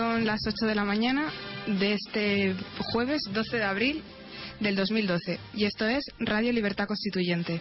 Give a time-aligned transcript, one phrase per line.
[0.00, 1.30] Son las 8 de la mañana
[1.66, 2.56] de este
[2.90, 4.02] jueves 12 de abril
[4.58, 7.60] del 2012 y esto es Radio Libertad Constituyente.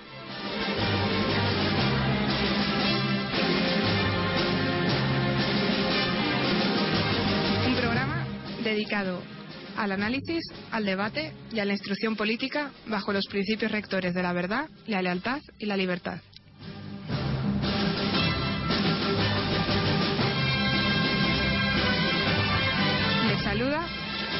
[7.67, 8.25] Un programa
[8.63, 9.21] dedicado
[9.75, 14.31] al análisis, al debate y a la instrucción política bajo los principios rectores de la
[14.31, 16.21] verdad, la lealtad y la libertad.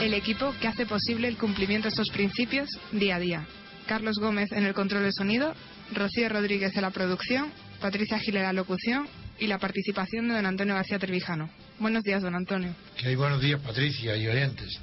[0.01, 3.47] El equipo que hace posible el cumplimiento de estos principios día a día.
[3.85, 5.53] Carlos Gómez en el control de sonido,
[5.93, 7.51] Rocío Rodríguez en la producción,
[7.81, 9.07] Patricia Gil en la locución
[9.39, 11.49] y la participación de don Antonio García Trevijano.
[11.79, 12.73] Buenos días, don Antonio.
[12.97, 14.79] Que hay buenos días, Patricia y oyentes.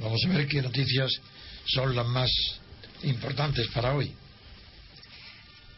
[0.00, 1.12] Vamos a ver qué noticias
[1.64, 2.30] son las más
[3.04, 4.12] importantes para hoy.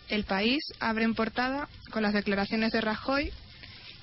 [0.08, 3.30] El país abre en portada con las declaraciones de Rajoy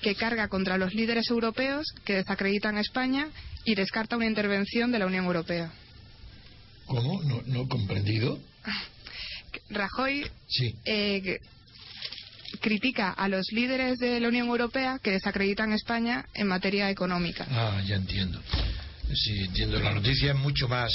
[0.00, 3.28] que carga contra los líderes europeos que desacreditan a España
[3.68, 5.70] y descarta una intervención de la Unión Europea.
[6.86, 7.22] ¿Cómo?
[7.22, 8.38] No, no he comprendido.
[9.68, 10.74] Rajoy Sí.
[10.86, 11.38] eh,
[12.60, 17.46] critica a los líderes de la Unión Europea que desacreditan a España en materia económica.
[17.50, 18.40] Ah, ya entiendo.
[19.12, 19.78] Sí, entiendo.
[19.80, 20.90] La noticia es mucho más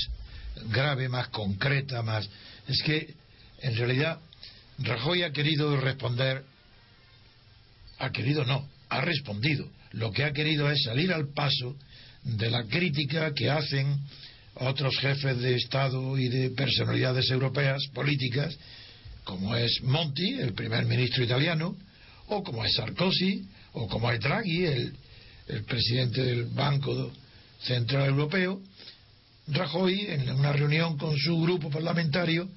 [0.72, 2.28] grave, más concreta, más.
[2.68, 3.14] Es que,
[3.62, 4.18] en realidad,
[4.80, 6.44] Rajoy ha querido responder.
[8.00, 9.70] Ha querido no, ha respondido.
[9.92, 11.76] Lo que ha querido es salir al paso
[12.24, 13.98] de la crítica que hacen
[14.56, 18.56] otros jefes de Estado y de personalidades europeas, políticas,
[19.24, 21.76] como es Monti, el primer ministro italiano,
[22.28, 24.94] o como es Sarkozy, o como es Draghi, el,
[25.68, 27.12] presidente del Banco
[27.64, 28.62] Central Europeo.
[29.48, 32.48] Rajoy, en una reunión con su grupo parlamentario,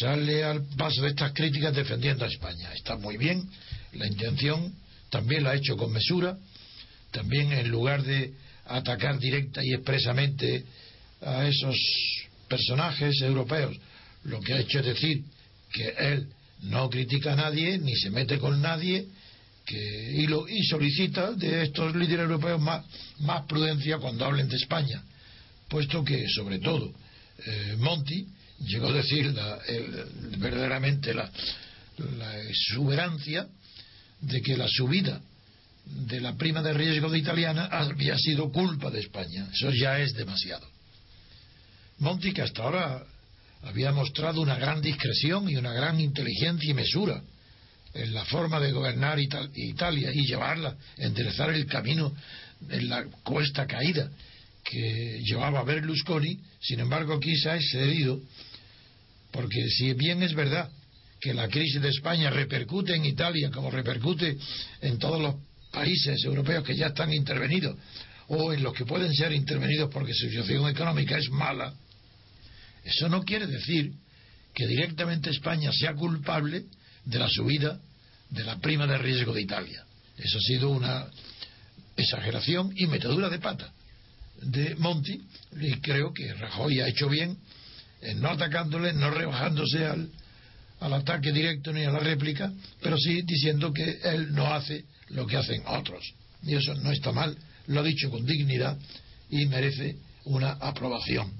[0.00, 2.72] sale al paso de estas críticas defendiendo a España.
[2.74, 3.48] Está muy bien,
[3.92, 4.74] la intención
[5.10, 6.36] también la ha hecho con mesura,
[7.12, 8.32] también en lugar de
[8.68, 10.64] atacar directa y expresamente
[11.22, 11.76] a esos
[12.48, 13.76] personajes europeos,
[14.24, 15.22] lo que ha hecho es decir
[15.72, 16.26] que él
[16.62, 19.06] no critica a nadie ni se mete con nadie
[19.66, 22.84] que, y, lo, y solicita de estos líderes europeos más,
[23.20, 25.02] más prudencia cuando hablen de España,
[25.68, 26.92] puesto que sobre todo
[27.46, 28.26] eh, Monti
[28.60, 31.30] llegó a decir la- el- verdaderamente la,
[32.16, 33.46] la exuberancia
[34.20, 35.20] de que la subida
[35.88, 39.48] de la prima de riesgo de italiana había sido culpa de España.
[39.52, 40.66] Eso ya es demasiado.
[41.98, 43.02] Monti, que hasta ahora
[43.62, 47.22] había mostrado una gran discreción y una gran inteligencia y mesura
[47.94, 52.14] en la forma de gobernar Ital- Italia y llevarla, enderezar el camino
[52.68, 54.10] en la cuesta caída
[54.62, 58.20] que llevaba Berlusconi, sin embargo aquí se ha excedido,
[59.32, 60.70] porque si bien es verdad
[61.20, 64.36] que la crisis de España repercute en Italia como repercute
[64.82, 65.34] en todos los
[65.70, 67.76] países europeos que ya están intervenidos
[68.28, 71.72] o en los que pueden ser intervenidos porque su situación económica es mala,
[72.84, 73.92] Eso no quiere decir
[74.54, 76.64] que directamente España sea culpable
[77.04, 77.80] de la subida
[78.30, 79.84] de la prima de riesgo de Italia.
[80.16, 81.06] Eso ha sido una
[81.96, 83.72] exageración y metedura de pata
[84.42, 85.20] de Monti
[85.60, 87.36] y creo que Rajoy ha hecho bien
[88.00, 90.08] en no atacándole, no rebajándose al,
[90.80, 95.26] al ataque directo ni a la réplica, pero sí diciendo que él no hace lo
[95.26, 96.14] que hacen otros.
[96.42, 98.78] Y eso no está mal, lo ha dicho con dignidad
[99.30, 101.32] y merece una aprobación.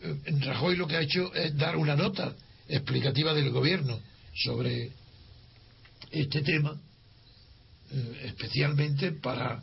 [0.00, 2.34] Eh, Rajoy lo que ha hecho es dar una nota
[2.68, 4.00] explicativa del gobierno
[4.34, 4.90] sobre
[6.10, 6.80] este tema,
[7.92, 9.60] eh, especialmente para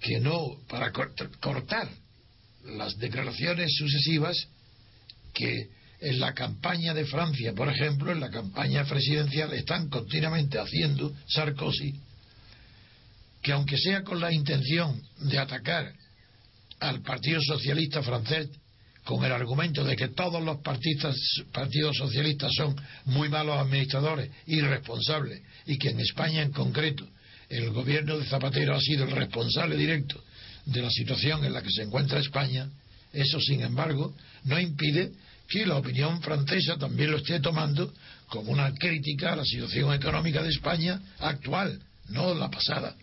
[0.00, 1.88] que no, para cortar
[2.64, 4.36] las declaraciones sucesivas
[5.34, 11.12] que en la campaña de Francia, por ejemplo, en la campaña presidencial, están continuamente haciendo
[11.28, 11.94] Sarkozy,
[13.42, 15.92] que aunque sea con la intención de atacar
[16.80, 18.48] al Partido Socialista francés,
[19.04, 25.78] con el argumento de que todos los partidos socialistas son muy malos administradores, irresponsables, y
[25.78, 27.08] que en España en concreto
[27.48, 30.22] el gobierno de Zapatero ha sido el responsable directo
[30.66, 32.68] de la situación en la que se encuentra España,
[33.12, 35.12] eso sin embargo no impide
[35.48, 37.92] que la opinión francesa también lo esté tomando
[38.28, 41.80] como una crítica a la situación económica de España actual,
[42.10, 42.94] no la pasada.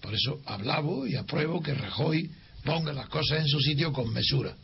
[0.00, 2.30] Por eso hablaba y apruebo que Rajoy
[2.64, 4.56] ponga las cosas en su sitio con mesura.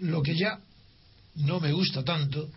[0.00, 0.58] Lo que ya
[1.36, 2.50] no me gusta tanto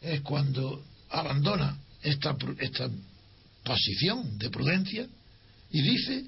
[0.00, 2.88] es cuando abandona esta, esta
[3.62, 5.06] posición de prudencia
[5.70, 6.24] y dice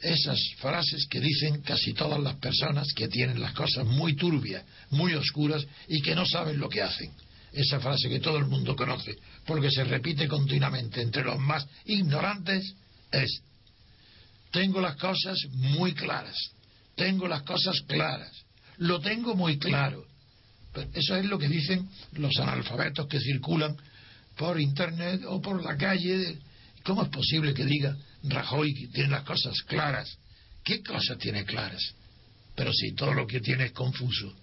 [0.00, 5.14] esas frases que dicen casi todas las personas que tienen las cosas muy turbias, muy
[5.14, 7.10] oscuras y que no saben lo que hacen.
[7.52, 9.16] Esa frase que todo el mundo conoce,
[9.46, 12.74] porque se repite continuamente entre los más ignorantes,
[13.10, 13.42] es,
[14.52, 16.36] tengo las cosas muy claras,
[16.94, 18.30] tengo las cosas claras,
[18.76, 20.04] lo tengo muy claro.
[20.94, 23.76] eso es lo que dicen los analfabetos que circulan
[24.36, 26.38] por internet o por la calle.
[26.84, 30.18] ¿Cómo es posible que diga Rajoy tiene las cosas claras?
[30.64, 31.94] ¿Qué cosas tiene claras?
[32.54, 34.34] Pero si todo lo que tiene es confuso.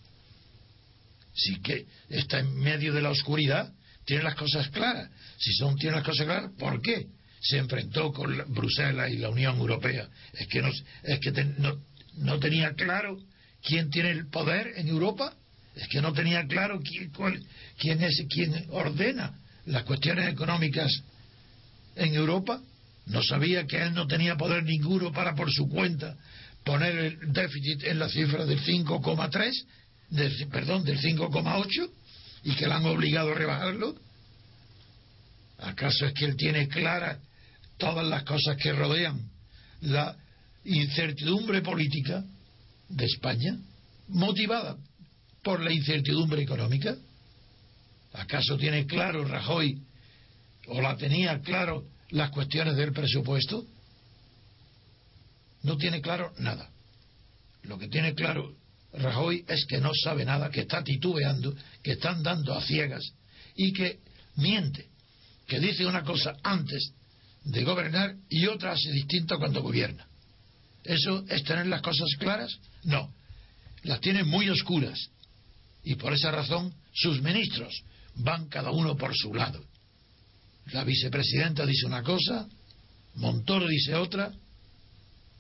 [1.34, 3.74] Si que está en medio de la oscuridad,
[4.06, 5.10] tiene las cosas claras.
[5.38, 7.08] Si son, tiene las cosas claras, ¿por qué?
[7.42, 10.08] Se enfrentó con Bruselas y la Unión Europea.
[10.34, 10.70] Es que, no,
[11.04, 11.82] es que no,
[12.16, 13.18] no tenía claro
[13.62, 15.34] quién tiene el poder en Europa.
[15.76, 17.12] Es que no tenía claro quién,
[17.78, 20.92] quién es quién ordena las cuestiones económicas
[21.96, 22.62] en Europa,
[23.08, 26.18] no sabía que él no tenía poder ninguno para por su cuenta
[26.64, 31.90] poner el déficit en la cifra del 5,3, perdón, del 5,8
[32.44, 33.96] y que le han obligado a rebajarlo.
[35.60, 37.20] ¿Acaso es que él tiene claras
[37.78, 39.30] todas las cosas que rodean
[39.82, 40.18] la
[40.64, 42.24] incertidumbre política
[42.90, 43.58] de España,
[44.08, 44.78] motivada
[45.44, 46.96] por la incertidumbre económica?
[48.14, 49.80] ¿Acaso tiene claro Rajoy
[50.68, 53.66] o la tenía claro las cuestiones del presupuesto?
[55.64, 56.70] No tiene claro nada.
[57.64, 58.56] Lo que tiene claro
[58.94, 63.04] Rajoy es que no sabe nada, que está titubeando, que está andando a ciegas
[63.56, 64.00] y que
[64.36, 64.88] miente,
[65.48, 66.94] que dice una cosa antes
[67.44, 70.08] de gobernar y otra hace distinta cuando gobierna.
[70.84, 72.58] ¿Eso es tener las cosas claras?
[72.84, 73.12] No,
[73.84, 75.10] las tiene muy oscuras.
[75.84, 77.84] Y por esa razón sus ministros
[78.16, 79.64] van cada uno por su lado.
[80.72, 82.48] La vicepresidenta dice una cosa,
[83.16, 84.32] Montoro dice otra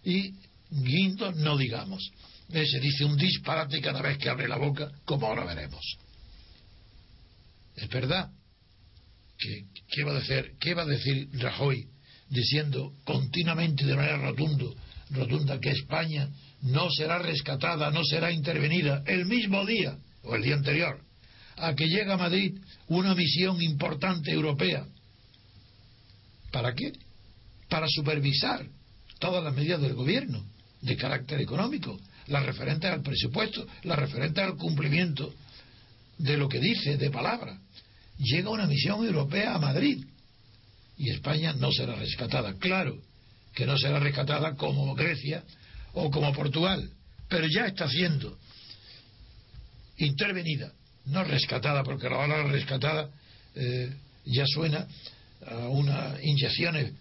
[0.03, 0.33] y
[0.69, 2.11] Guindo no digamos.
[2.49, 5.97] Ese dice un disparate cada vez que abre la boca, como ahora veremos.
[7.75, 8.29] Es verdad
[9.37, 11.87] que ¿qué va a decir, qué va a decir Rajoy
[12.29, 14.75] diciendo continuamente de manera rotundo,
[15.09, 16.29] rotunda que España
[16.61, 21.05] no será rescatada, no será intervenida el mismo día o el día anterior
[21.57, 24.85] a que llega a Madrid una misión importante europea.
[26.55, 26.93] ¿Para qué?
[27.67, 28.65] Para supervisar
[29.19, 30.41] todas las medidas del gobierno
[30.79, 35.33] de carácter económico, las referentes al presupuesto, las referentes al cumplimiento
[36.17, 37.59] de lo que dice de palabra.
[38.19, 40.05] Llega una misión europea a Madrid
[40.97, 42.53] y España no será rescatada.
[42.53, 43.01] Claro
[43.53, 45.43] que no será rescatada como Grecia
[45.91, 46.89] o como Portugal,
[47.27, 48.37] pero ya está siendo
[49.97, 50.71] intervenida
[51.07, 53.09] no rescatada, porque la palabra rescatada
[53.55, 53.93] eh,
[54.23, 54.87] ya suena
[55.47, 56.93] a unas inyecciones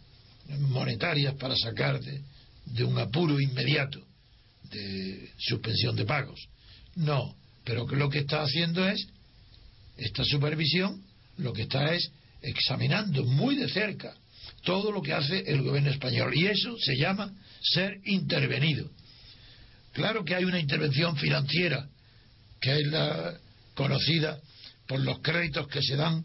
[0.61, 4.01] monetarias para sacar de, un apuro inmediato
[4.71, 6.41] de suspensión de pagos.
[6.97, 7.35] No,
[7.65, 9.07] pero lo que está haciendo es,
[9.97, 11.03] esta supervisión,
[11.39, 12.11] lo que está es
[12.43, 14.15] examinando muy de cerca
[14.63, 16.33] todo lo que hace el gobierno español.
[16.35, 17.33] Y eso se llama
[17.63, 18.91] ser intervenido.
[19.93, 21.89] Claro que hay una intervención financiera,
[22.61, 23.39] que es la
[23.75, 24.41] conocida
[24.87, 26.25] por los créditos que se dan,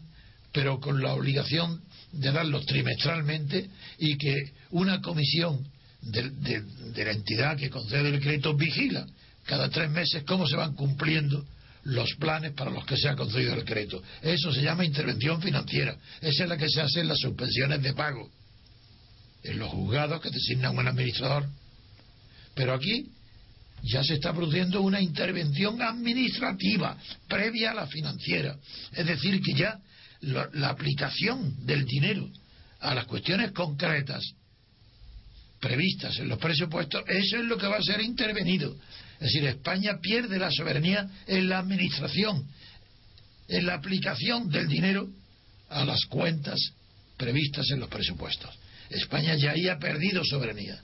[0.52, 4.34] pero con la obligación de darlos trimestralmente y que
[4.70, 5.66] una comisión
[6.02, 9.06] de, de la entidad que concede el crédito vigila
[9.44, 11.44] cada tres meses cómo se van cumpliendo
[11.84, 14.02] los planes para los que se ha concedido el crédito.
[14.22, 15.96] Eso se llama intervención financiera.
[16.20, 18.30] Esa es la que se hace en las suspensiones de pago,
[19.42, 21.48] en los juzgados que designan un administrador.
[22.54, 23.10] Pero aquí
[23.82, 28.56] ya se está produciendo una intervención administrativa previa a la financiera.
[28.92, 29.78] Es decir, que ya
[30.22, 32.28] la, la aplicación del dinero
[32.80, 34.22] a las cuestiones concretas
[35.60, 38.74] previstas en los presupuestos, eso es lo que va a ser intervenido.
[39.14, 42.46] Es decir, España pierde la soberanía en la administración,
[43.48, 45.08] en la aplicación del dinero
[45.68, 46.58] a las cuentas
[47.18, 48.50] previstas en los presupuestos.
[48.88, 50.80] España ya ahí ha perdido soberanía,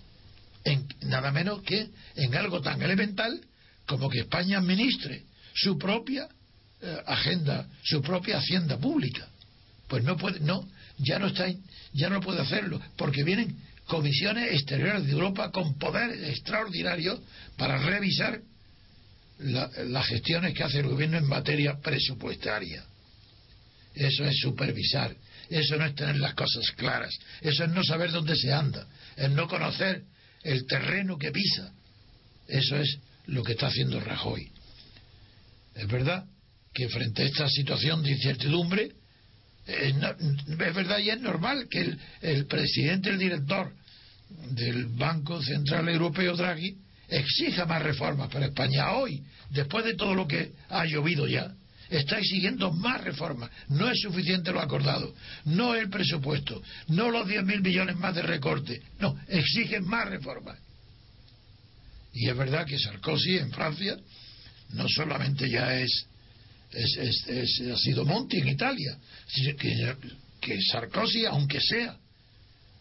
[0.65, 3.41] en nada menos que en algo tan elemental
[3.87, 5.25] como que España administre
[5.55, 6.29] su propia
[7.07, 9.29] agenda, su propia hacienda pública.
[9.89, 11.47] Pues no puede, no, ya no está,
[11.93, 17.23] ya no puede hacerlo, porque vienen comisiones exteriores de Europa con poder extraordinario
[17.57, 18.41] para revisar
[19.39, 22.85] las gestiones que hace el gobierno en materia presupuestaria.
[23.95, 25.15] Eso es supervisar,
[25.49, 29.31] eso no es tener las cosas claras, eso es no saber dónde se anda, es
[29.31, 30.03] no conocer
[30.43, 31.73] el terreno que pisa.
[32.47, 34.51] Eso es lo que está haciendo Rajoy.
[35.75, 36.25] Es verdad
[36.77, 38.93] que frente a esta situación de incertidumbre,
[39.67, 39.95] es,
[40.57, 43.73] verdad y es normal que el, el presidente, el director
[44.51, 46.77] del Banco Central Europeo, Draghi,
[47.09, 51.51] exija más reformas para España hoy, después de todo lo que ha llovido ya.
[51.89, 53.51] Está exigiendo más reformas.
[53.69, 55.15] No es suficiente lo acordado.
[55.45, 56.61] No el presupuesto.
[56.89, 58.83] No los 10.000 millones más de recorte.
[58.99, 60.59] No, exigen más reformas.
[62.13, 63.97] Y es verdad que Sarkozy en Francia
[64.71, 66.09] no solamente ya es
[66.73, 68.99] es, ha sido Monti en Italia,
[70.41, 71.97] que, Sarkozy, aunque sea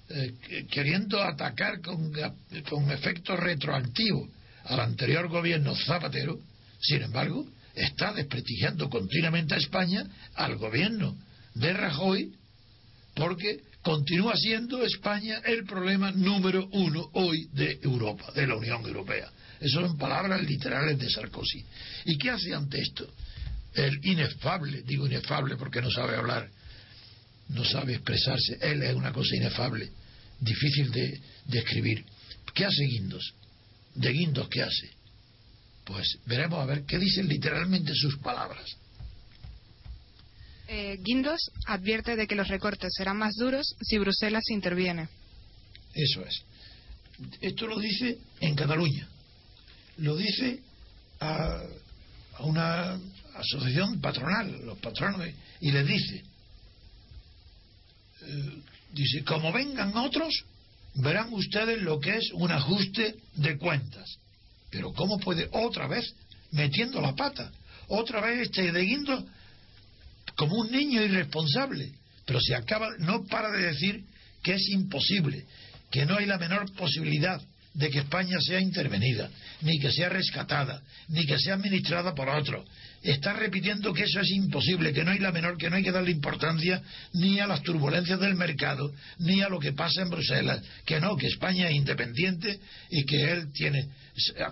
[0.10, 0.34] eh,
[0.70, 2.14] queriendo atacar con,
[2.70, 4.30] con efecto retroactivo
[4.66, 6.40] al anterior gobierno Zapatero,
[6.80, 11.18] sin embargo, está desprestigiando continuamente a España, al gobierno
[11.56, 12.32] de Rajoy,
[13.14, 19.30] porque continúa siendo España el problema número uno hoy de Europa, de la Unión Europea.
[19.60, 21.64] Eso son palabras literales de Sarkozy.
[22.06, 23.08] ¿Y qué hace ante esto?
[23.76, 26.50] El inefable, digo inefable porque no sabe hablar,
[27.50, 29.92] no sabe expresarse, él es una cosa inefable,
[30.40, 31.22] difícil de,
[31.60, 32.06] escribir.
[32.54, 33.34] ¿Qué hace Guindos?
[33.94, 34.90] ¿De Guindos qué hace?
[35.84, 38.66] Pues veremos a ver qué dicen literalmente sus palabras.
[40.68, 45.10] Eh, Guindos advierte de que los recortes serán más duros si Bruselas interviene.
[45.94, 46.42] Eso es.
[47.42, 49.08] Esto lo dice en Cataluña.
[49.98, 50.60] Lo dice
[51.20, 51.62] a,
[52.34, 53.00] a una
[53.36, 55.28] asociación patronal, los patronos,
[55.60, 56.24] y les dice,
[58.22, 58.62] eh,
[58.94, 60.46] dice, como vengan otros,
[60.96, 64.18] verán ustedes lo que es un ajuste de cuentas.
[64.70, 66.14] Pero ¿cómo puede otra vez
[66.52, 67.52] metiendo la pata?
[67.88, 69.26] Otra vez este de guindo
[70.36, 71.92] como un niño irresponsable.
[72.26, 74.04] Pero se acaba, no para de decir
[74.42, 75.46] que es imposible,
[75.92, 77.42] que no hay la menor posibilidad
[77.76, 79.30] de que España sea intervenida,
[79.62, 82.66] ni que sea rescatada, ni que sea administrada por otro.
[83.04, 85.92] Está repitiendo que eso es imposible, que no hay la menor, que no hay que
[85.92, 86.82] darle importancia
[87.14, 91.18] ni a las turbulencias del mercado, ni a lo que pasa en Bruselas, que no,
[91.18, 93.90] que España es independiente y que él tiene,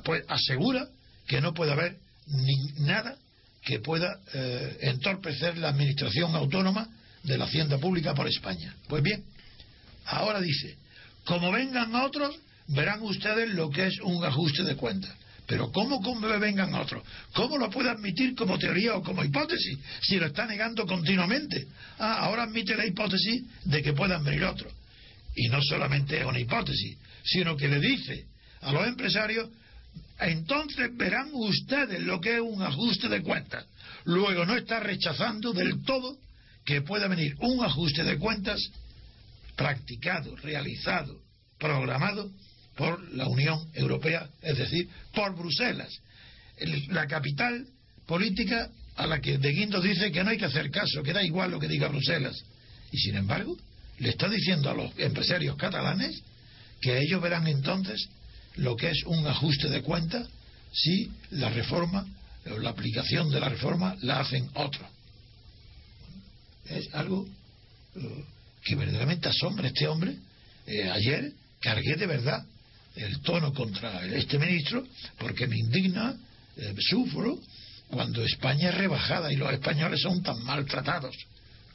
[0.04, 0.88] pues, asegura
[1.26, 3.16] que no puede haber ni nada
[3.64, 6.90] que pueda eh, entorpecer la administración autónoma
[7.24, 8.76] de la hacienda pública por España.
[8.90, 9.24] Pues bien,
[10.06, 10.76] ahora dice,
[11.24, 12.36] como vengan otros,
[12.68, 15.14] verán ustedes lo que es un ajuste de cuentas.
[15.46, 16.00] Pero ¿cómo,
[16.40, 17.04] vengan otros?
[17.34, 21.68] ¿Cómo lo puede admitir como teoría o como hipótesis si lo está negando continuamente?
[22.00, 24.72] Ah, ahora admite la hipótesis de que puedan venir otros.
[25.36, 28.26] Y no solamente es una hipótesis, sino que le dice
[28.62, 29.50] a los empresarios,
[30.20, 33.66] entonces verán ustedes lo que es un ajuste de cuentas.
[34.06, 36.18] Luego no está rechazando del todo
[36.64, 38.62] que pueda venir un ajuste de cuentas
[39.58, 41.20] practicado, realizado,
[41.60, 42.32] programado
[42.76, 45.90] por la Unión Europea, es decir, por Bruselas,
[46.90, 47.66] la capital
[48.06, 51.24] política a la que De Guindos dice que no hay que hacer caso, que da
[51.24, 52.36] igual lo que diga Bruselas.
[52.92, 53.58] Y sin embargo,
[54.00, 56.22] le está diciendo a los empresarios catalanes
[56.82, 58.08] que ellos verán entonces
[58.56, 60.28] lo que es un ajuste de cuenta
[60.72, 62.06] si la reforma
[62.46, 64.88] la aplicación de la reforma la hacen otros.
[66.66, 67.26] Es algo
[67.96, 68.26] eh,
[68.64, 70.16] que verdaderamente asombra este hombre.
[70.66, 72.46] Eh, ayer cargué de verdad
[72.96, 74.86] el tono contra este ministro
[75.18, 76.16] porque me indigna,
[76.58, 77.40] eh, sufro
[77.88, 81.16] cuando España es rebajada y los españoles son tan maltratados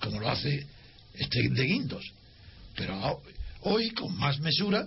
[0.01, 0.67] como lo hace
[1.15, 2.05] este de Guindos.
[2.77, 3.23] Pero
[3.63, 4.87] hoy, con más mesura,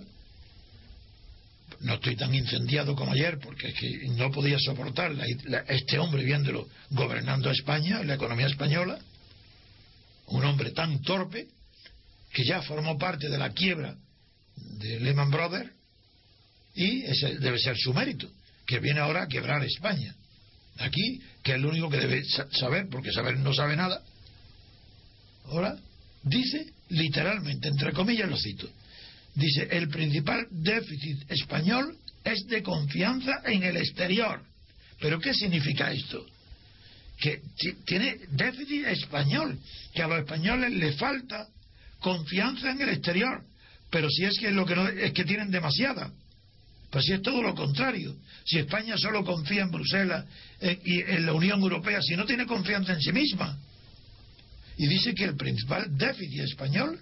[1.80, 5.12] no estoy tan incendiado como ayer porque es que no podía soportar
[5.68, 8.98] este hombre viéndolo gobernando España, la economía española,
[10.26, 11.48] un hombre tan torpe
[12.32, 13.96] que ya formó parte de la quiebra
[14.56, 15.70] de Lehman Brothers
[16.74, 18.30] y ese debe ser su mérito,
[18.66, 20.14] que viene ahora a quebrar España.
[20.78, 24.02] Aquí, que es lo único que debe saber, porque saber no sabe nada.
[25.46, 25.76] Ahora,
[26.22, 28.68] dice literalmente, entre comillas lo cito,
[29.34, 34.42] dice, el principal déficit español es de confianza en el exterior.
[35.00, 36.24] ¿Pero qué significa esto?
[37.18, 37.42] Que
[37.84, 39.58] tiene déficit español,
[39.94, 41.48] que a los españoles le falta
[42.00, 43.44] confianza en el exterior.
[43.90, 46.12] Pero si es que lo que no, es que tienen demasiada.
[46.92, 48.14] Pues si es todo lo contrario.
[48.44, 50.26] Si España solo confía en Bruselas
[50.60, 53.58] y en la Unión Europea, si no tiene confianza en sí misma.
[54.76, 57.00] Y dice que el principal déficit español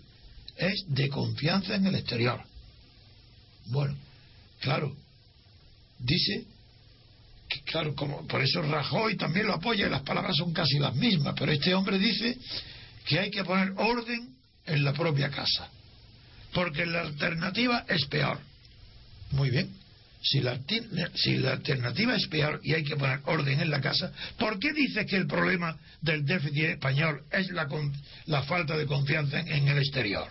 [0.56, 2.40] es de confianza en el exterior.
[3.66, 3.96] Bueno,
[4.60, 4.94] claro,
[5.98, 6.44] dice
[7.48, 10.94] que, claro, como por eso Rajoy también lo apoya y las palabras son casi las
[10.94, 12.38] mismas, pero este hombre dice
[13.06, 15.68] que hay que poner orden en la propia casa,
[16.52, 18.38] porque la alternativa es peor.
[19.32, 19.79] Muy bien,
[20.22, 20.58] si la,
[21.14, 24.72] si la, alternativa es peor y hay que poner orden en la casa, ¿por qué
[24.72, 27.66] dice que el problema del déficit español es la,
[28.26, 30.28] la falta de confianza en, el exterior?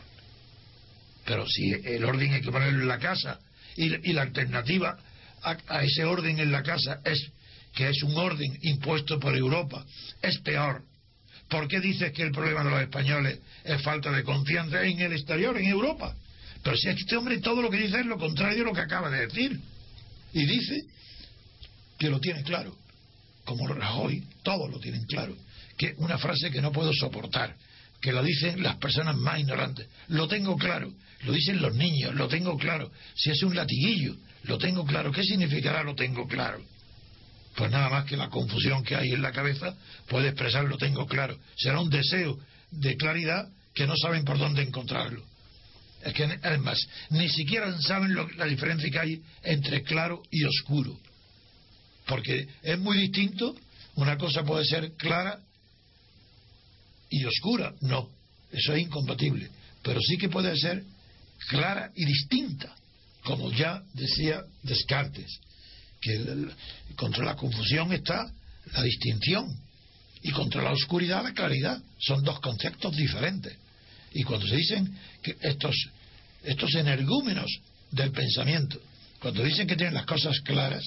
[1.25, 3.39] Pero si el orden hay que ponerlo en la casa
[3.75, 4.97] y, la alternativa
[5.41, 7.31] a, a, ese orden en la casa es
[7.73, 9.83] que es un orden impuesto por Europa,
[10.21, 10.83] es peor.
[11.49, 15.13] ¿Por qué dices que el problema de los españoles es falta de confianza en el
[15.13, 16.15] exterior, en Europa?
[16.63, 19.09] Pero si este hombre todo lo que dice es lo contrario de lo que acaba
[19.09, 19.59] de decir.
[20.33, 20.81] Y dice
[21.97, 22.75] que lo tiene claro,
[23.45, 25.35] como Rajoy, todos lo tienen claro,
[25.77, 27.55] que una frase que no puedo soportar,
[28.01, 29.87] que lo dicen las personas más ignorantes.
[30.07, 32.91] Lo tengo claro, lo dicen los niños, lo tengo claro.
[33.15, 35.11] Si es un latiguillo, lo tengo claro.
[35.11, 36.63] ¿Qué significará lo tengo claro?
[37.55, 39.75] Pues nada más que la confusión que hay en la cabeza
[40.07, 41.37] puede expresar lo tengo claro.
[41.57, 42.39] Será un deseo
[42.71, 45.23] de claridad que no saben por dónde encontrarlo.
[46.03, 50.97] Es que, además, ni siquiera saben la diferencia que hay entre claro y oscuro.
[52.05, 53.55] Porque es muy distinto.
[53.95, 55.39] Una cosa puede ser clara
[57.09, 57.73] y oscura.
[57.81, 58.09] No,
[58.51, 59.49] eso es incompatible.
[59.83, 60.83] Pero sí que puede ser
[61.49, 62.73] clara y distinta,
[63.23, 65.39] como ya decía Descartes,
[66.01, 66.47] que
[66.95, 68.31] contra la confusión está
[68.73, 69.53] la distinción
[70.21, 71.81] y contra la oscuridad la claridad.
[71.99, 73.57] Son dos conceptos diferentes.
[74.13, 75.75] Y cuando se dicen que estos,
[76.43, 77.49] estos energúmenos
[77.91, 78.79] del pensamiento,
[79.19, 80.83] cuando dicen que tienen las cosas claras,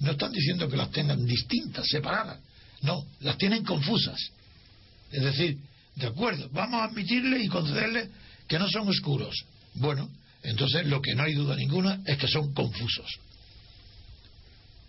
[0.00, 2.38] no están diciendo que las tengan distintas, separadas.
[2.82, 4.18] No, las tienen confusas.
[5.10, 5.58] Es decir,
[5.96, 8.08] de acuerdo, vamos a admitirle y concederle
[8.48, 9.44] que no son oscuros.
[9.74, 10.10] Bueno,
[10.42, 13.06] entonces lo que no hay duda ninguna es que son confusos.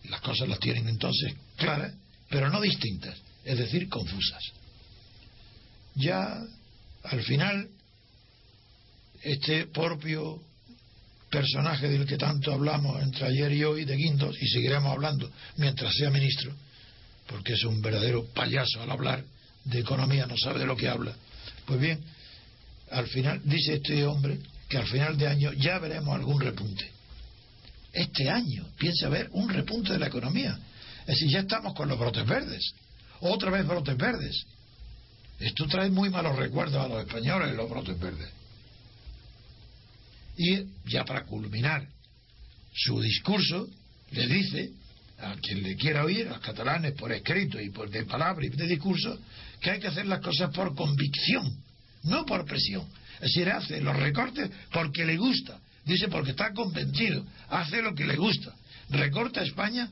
[0.06, 1.94] Las cosas las tienen entonces claras,
[2.30, 4.44] pero no distintas, es decir, confusas.
[5.96, 6.42] Ya
[7.04, 7.70] al final,
[9.22, 10.42] este propio
[11.30, 15.94] personaje del que tanto hablamos entre ayer y hoy, de Guindos, y seguiremos hablando mientras
[15.96, 16.54] sea ministro,
[17.28, 19.24] porque es un verdadero payaso al hablar
[19.66, 21.16] de economía, no sabe de lo que habla.
[21.66, 22.04] Pues bien,
[22.92, 24.38] al final, dice este hombre
[24.70, 26.90] que al final de año ya veremos algún repunte.
[27.92, 30.58] Este año piensa haber un repunte de la economía.
[31.02, 32.74] Es decir, ya estamos con los brotes verdes.
[33.22, 34.46] Otra vez brotes verdes.
[35.44, 38.30] Esto trae muy malos recuerdos a los españoles, los brotes verdes.
[40.38, 41.86] Y ya para culminar
[42.74, 43.68] su discurso,
[44.12, 44.72] le dice
[45.20, 48.50] a quien le quiera oír, a los catalanes por escrito y por de palabra y
[48.50, 49.20] de discurso,
[49.60, 51.62] que hay que hacer las cosas por convicción,
[52.04, 52.88] no por presión.
[53.16, 58.06] Es decir, hace los recortes porque le gusta, dice porque está convencido, hace lo que
[58.06, 58.56] le gusta.
[58.92, 59.90] Recorta a España,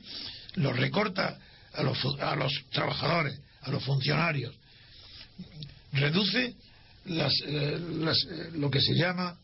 [0.54, 1.38] lo recorta
[1.74, 4.54] a los, a los trabajadores, a los funcionarios,
[5.92, 6.54] reduce
[7.06, 9.36] las, eh, eh, lo que se llama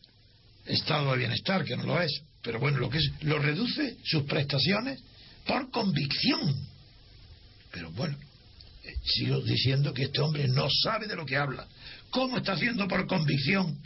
[0.65, 4.23] estado de bienestar, que no lo es, pero bueno, lo que es, lo reduce sus
[4.23, 4.99] prestaciones
[5.45, 6.55] por convicción.
[7.71, 8.17] Pero bueno,
[8.83, 11.67] eh, sigo diciendo que este hombre no sabe de lo que habla.
[12.09, 13.77] ¿Cómo está haciendo por convicción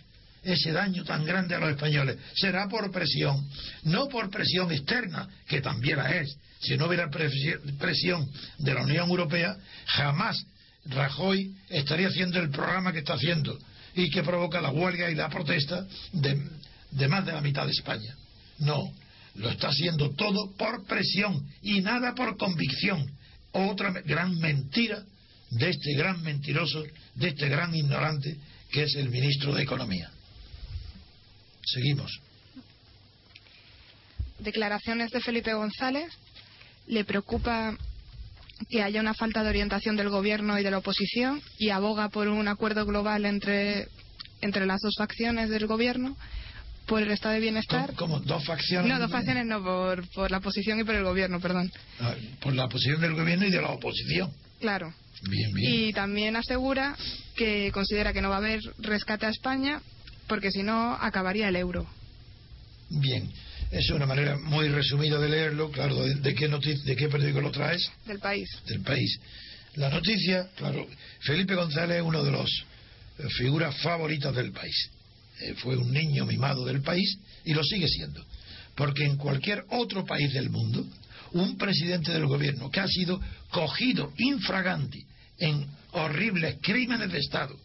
[0.43, 2.17] ese daño tan grande a los españoles?
[2.35, 3.47] Será por presión,
[3.83, 6.37] no por presión externa, que también la es.
[6.59, 10.45] Si no hubiera presión de la Unión Europea, jamás
[10.85, 13.57] Rajoy estaría haciendo el programa que está haciendo
[13.95, 18.15] y que provoca la huelga y la protesta de, más de la mitad de España.
[18.59, 18.91] No,
[19.35, 23.11] lo está haciendo todo por presión y nada por convicción.
[23.51, 25.03] Otra gran mentira
[25.51, 26.83] de este gran mentiroso,
[27.15, 28.37] de este gran ignorante
[28.71, 30.11] que es el ministro de Economía.
[31.63, 32.11] Seguimos.
[34.39, 36.11] Declaraciones de Felipe González.
[36.87, 37.77] Le preocupa
[38.69, 42.27] que haya una falta de orientación del gobierno y de la oposición y aboga por
[42.27, 43.87] un acuerdo global entre,
[44.41, 46.17] entre las dos facciones del gobierno
[46.85, 47.93] por el estado de bienestar.
[47.95, 48.19] ¿Cómo?
[48.19, 48.91] ¿Dos facciones?
[48.91, 51.71] No, dos facciones no, por, por la oposición y por el gobierno, perdón.
[51.99, 54.31] Ah, por la posición del gobierno y de la oposición.
[54.59, 54.93] Claro.
[55.29, 55.73] Bien, bien.
[55.73, 56.95] Y también asegura
[57.35, 59.81] que considera que no va a haber rescate a España
[60.27, 61.85] porque si no acabaría el euro.
[62.89, 63.29] Bien.
[63.73, 65.71] Es una manera muy resumida de leerlo.
[65.71, 67.81] Claro, ¿de, qué, ¿de qué periódico lo traes?
[68.05, 68.47] Del país.
[68.67, 69.19] Del país.
[69.73, 70.87] La noticia, claro,
[71.21, 72.51] Felipe González es uno de los
[73.17, 74.91] eh, figuras favoritas del país.
[75.39, 78.23] Eh, fue un niño mimado del país y lo sigue siendo.
[78.75, 80.85] Porque en cualquier otro país del mundo,
[81.31, 85.03] un presidente del gobierno que ha sido cogido infraganti
[85.39, 87.59] en horribles crímenes de Estado,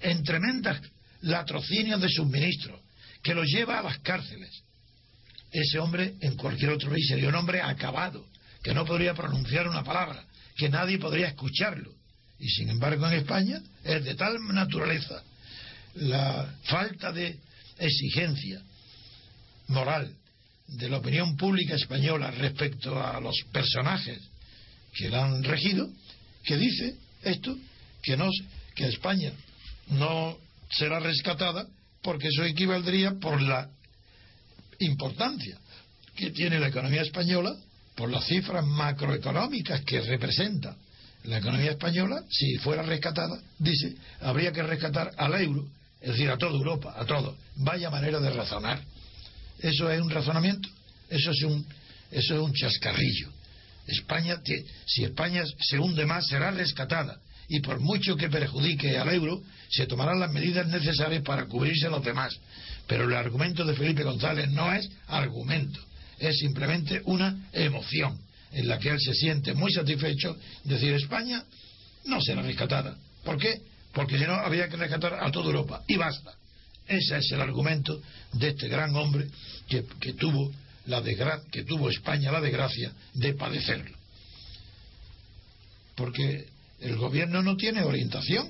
[0.00, 0.80] en tremendas
[1.20, 2.80] latrocinios de sus ministros,
[3.22, 4.64] que los lleva a las cárceles,
[5.50, 8.26] ese hombre en cualquier otro país sería un hombre acabado,
[8.62, 10.24] que no podría pronunciar una palabra,
[10.56, 11.92] que nadie podría escucharlo.
[12.38, 15.22] Y sin embargo en España es de tal naturaleza
[15.94, 17.36] la falta de
[17.78, 18.60] exigencia
[19.68, 20.12] moral
[20.68, 24.18] de la opinión pública española respecto a los personajes
[24.92, 25.88] que la han regido,
[26.44, 27.56] que dice esto,
[28.02, 28.28] que, no,
[28.74, 29.32] que España
[29.88, 30.38] no
[30.70, 31.66] será rescatada
[32.02, 33.68] porque eso equivaldría por la
[34.78, 35.58] importancia
[36.14, 37.56] que tiene la economía española
[37.94, 40.76] por las cifras macroeconómicas que representa
[41.24, 45.66] la economía española, si fuera rescatada, dice, habría que rescatar al euro,
[46.00, 47.36] es decir, a toda Europa, a todos.
[47.56, 48.80] Vaya manera de razonar.
[49.58, 50.68] Eso es un razonamiento,
[51.10, 51.66] eso es un,
[52.10, 53.30] eso es un chascarrillo.
[53.86, 54.40] España,
[54.86, 57.18] si España se hunde más, será rescatada.
[57.48, 62.04] Y por mucho que perjudique al euro, se tomarán las medidas necesarias para cubrirse los
[62.04, 62.38] demás.
[62.88, 65.78] Pero el argumento de Felipe González no es argumento,
[66.18, 68.18] es simplemente una emoción
[68.50, 71.44] en la que él se siente muy satisfecho de decir España
[72.06, 72.96] no será rescatada.
[73.22, 73.60] ¿Por qué?
[73.92, 76.32] Porque si no había que rescatar a toda Europa y basta.
[76.86, 78.00] Ese es el argumento
[78.32, 79.28] de este gran hombre
[79.68, 80.50] que, que tuvo
[80.86, 81.02] la
[81.50, 83.94] que tuvo España la desgracia de padecerlo.
[85.94, 86.46] Porque
[86.80, 88.48] el gobierno no tiene orientación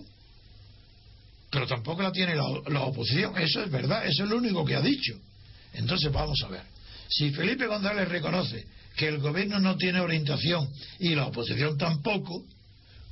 [1.51, 3.37] pero tampoco la tiene la, oposición.
[3.39, 5.19] Eso es verdad, eso es lo único que ha dicho.
[5.73, 6.63] Entonces vamos a ver.
[7.09, 12.45] Si Felipe González reconoce que el gobierno no tiene orientación y la oposición tampoco,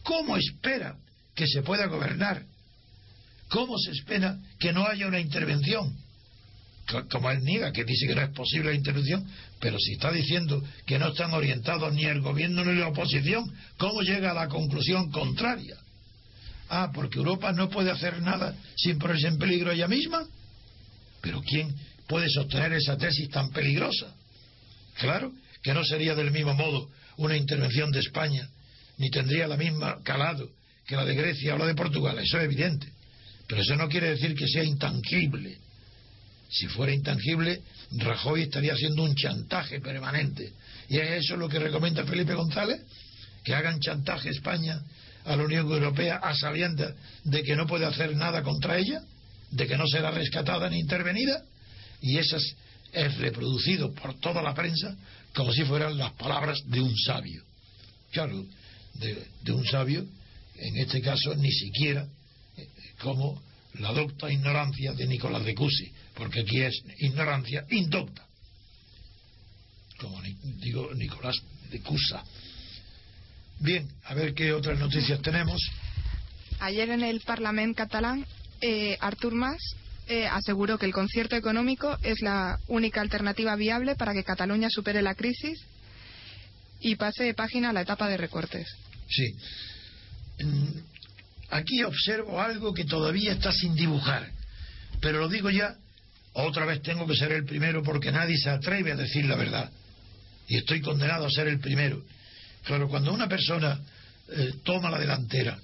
[0.02, 0.96] ¿cómo espera
[1.34, 2.44] que se pueda gobernar?
[3.48, 5.96] ¿Cómo se espera que no haya una intervención?
[7.10, 9.26] Como él niega, que dice que no es posible la intervención,
[9.60, 14.02] pero si está diciendo que no están orientados ni el gobierno ni la oposición, ¿cómo
[14.02, 15.76] llega a la conclusión contraria?
[16.68, 20.26] Ah, porque Europa no puede hacer nada sin ponerse en peligro ella misma.
[21.20, 21.74] Pero ¿quién
[22.08, 24.14] puede sostener esa tesis tan peligrosa?
[24.98, 28.48] Claro que no sería del mismo modo una intervención de España,
[28.98, 30.50] ni tendría la misma calado
[30.86, 32.86] que la de Grecia o la de Portugal, eso es evidente.
[33.46, 35.58] Pero eso no quiere decir que sea intangible.
[36.48, 40.52] Si fuera intangible, Rajoy estaría haciendo un chantaje permanente.
[40.88, 42.80] ¿Y es eso lo que recomienda Felipe González?
[43.44, 44.80] Que hagan chantaje a España
[45.26, 49.02] a la Unión Europea a sabiendas de que no puede hacer nada contra ella,
[49.50, 51.42] de que no será rescatada ni intervenida,
[52.00, 52.54] y eso es,
[53.18, 54.96] reproducido por toda la prensa
[55.34, 57.42] como si fueran las palabras de un sabio.
[58.10, 58.42] Claro,
[58.94, 60.06] de, un sabio,
[60.54, 62.08] en este caso ni siquiera
[62.56, 62.66] eh,
[62.98, 63.42] como
[63.74, 68.24] la docta ignorancia de Nicolás de Cusi, porque aquí es ignorancia indocta,
[69.98, 70.22] como
[70.60, 71.36] digo Nicolás
[71.70, 72.24] de Cusa
[73.58, 75.60] Bien, a ver qué otras noticias tenemos.
[76.60, 78.26] Ayer en el Parlamento catalán,
[78.60, 79.58] eh, Artur Mas
[80.08, 85.02] eh, aseguró que el concierto económico es la única alternativa viable para que Cataluña supere
[85.02, 85.58] la crisis
[86.80, 88.68] y pase de página a la etapa de recortes.
[89.08, 89.34] Sí.
[91.50, 94.30] Aquí observo algo que todavía está sin dibujar,
[95.00, 95.76] pero lo digo ya,
[96.32, 99.70] otra vez tengo que ser el primero porque nadie se atreve a decir la verdad.
[100.48, 102.02] Y estoy condenado a ser el primero.
[102.66, 103.80] Claro, cuando una persona
[104.28, 105.56] eh, toma la delantera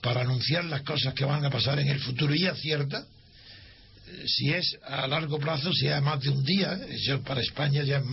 [0.00, 4.48] para anunciar las cosas que van a pasar en el futuro y acierta, eh, si
[4.54, 8.04] es a largo plazo, si es más de un día, eso para España ya es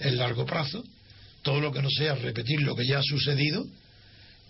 [0.00, 0.82] el largo plazo,
[1.42, 3.66] todo lo que no sea repetir lo que ya ha sucedido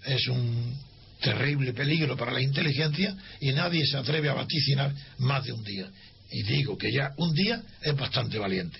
[0.04, 0.78] es un
[1.20, 5.88] terrible peligro para la inteligencia y nadie se atreve a vaticinar más de un día.
[6.30, 8.78] Y digo que ya un día es bastante valiente.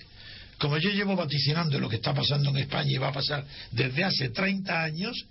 [0.63, 4.01] Como yo llevo vaticinando lo que está pasando en España y va a pasar desde
[4.05, 5.25] hace 30 años,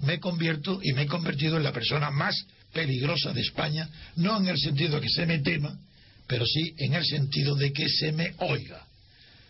[0.00, 2.34] me convierto y me he convertido en la persona más
[2.72, 5.78] peligrosa de España, no en el sentido de que se me tema,
[6.26, 8.82] pero sí en el sentido de que se me oiga.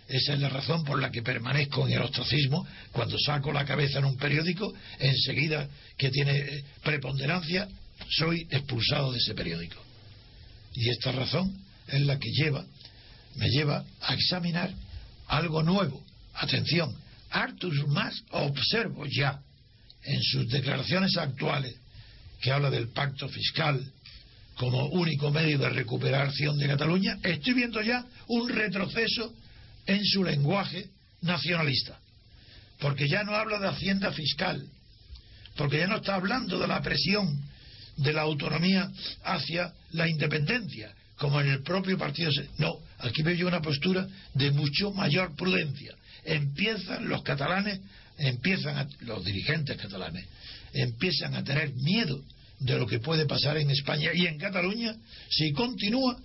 [0.08, 2.66] Esa es la razón por la que permanezco en el ostracismo.
[2.90, 7.68] Cuando saco la cabeza en un periódico, enseguida que tiene eh, preponderancia,
[8.10, 9.80] soy expulsado de ese periódico.
[10.74, 12.64] Y esta razón es la que lleva,
[13.36, 14.74] me lleva a examinar
[15.28, 16.04] algo nuevo.
[16.34, 16.94] Atención,
[17.30, 19.40] Artur Mas observo ya
[20.02, 21.76] en sus declaraciones actuales
[22.40, 23.80] que habla del pacto fiscal
[24.56, 29.32] como único medio de recuperación de Cataluña, estoy viendo ya un retroceso
[29.86, 30.88] en su lenguaje
[31.22, 31.98] nacionalista.
[32.80, 34.64] Porque ya no habla de hacienda fiscal,
[35.56, 37.40] porque ya no está hablando de la presión
[37.96, 38.90] de la autonomía
[39.24, 42.30] hacia la independencia, como en el propio partido.
[42.58, 45.94] No, aquí veo yo una postura de mucho mayor prudencia.
[46.24, 47.80] Empiezan los catalanes,
[48.16, 50.24] empiezan los dirigentes catalanes,
[50.72, 52.22] empiezan a tener miedo
[52.60, 54.94] de lo que puede pasar en España y en Cataluña
[55.28, 56.16] si continúa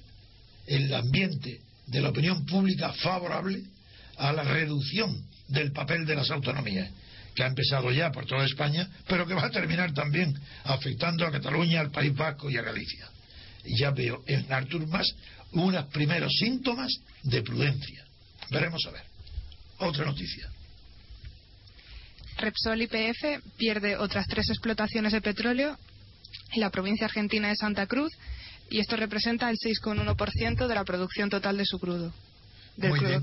[0.67, 3.63] el ambiente de la opinión pública favorable
[4.17, 6.89] a la reducción del papel de las autonomías,
[7.35, 11.31] que ha empezado ya por toda España, pero que va a terminar también afectando a
[11.31, 13.12] Cataluña, al País Vasco y a Galicia.
[13.65, 15.15] Ya veo en Artur Mas
[15.51, 16.91] unos primeros síntomas
[17.23, 18.05] de prudencia.
[18.49, 19.03] Veremos a ver.
[19.79, 20.49] Otra noticia.
[22.37, 25.77] Repsol YPF pierde otras tres explotaciones de petróleo
[26.51, 28.11] en la provincia argentina de Santa Cruz
[28.69, 32.13] y esto representa el 6,1% de la producción total de su crudo.
[32.75, 33.21] Del crudo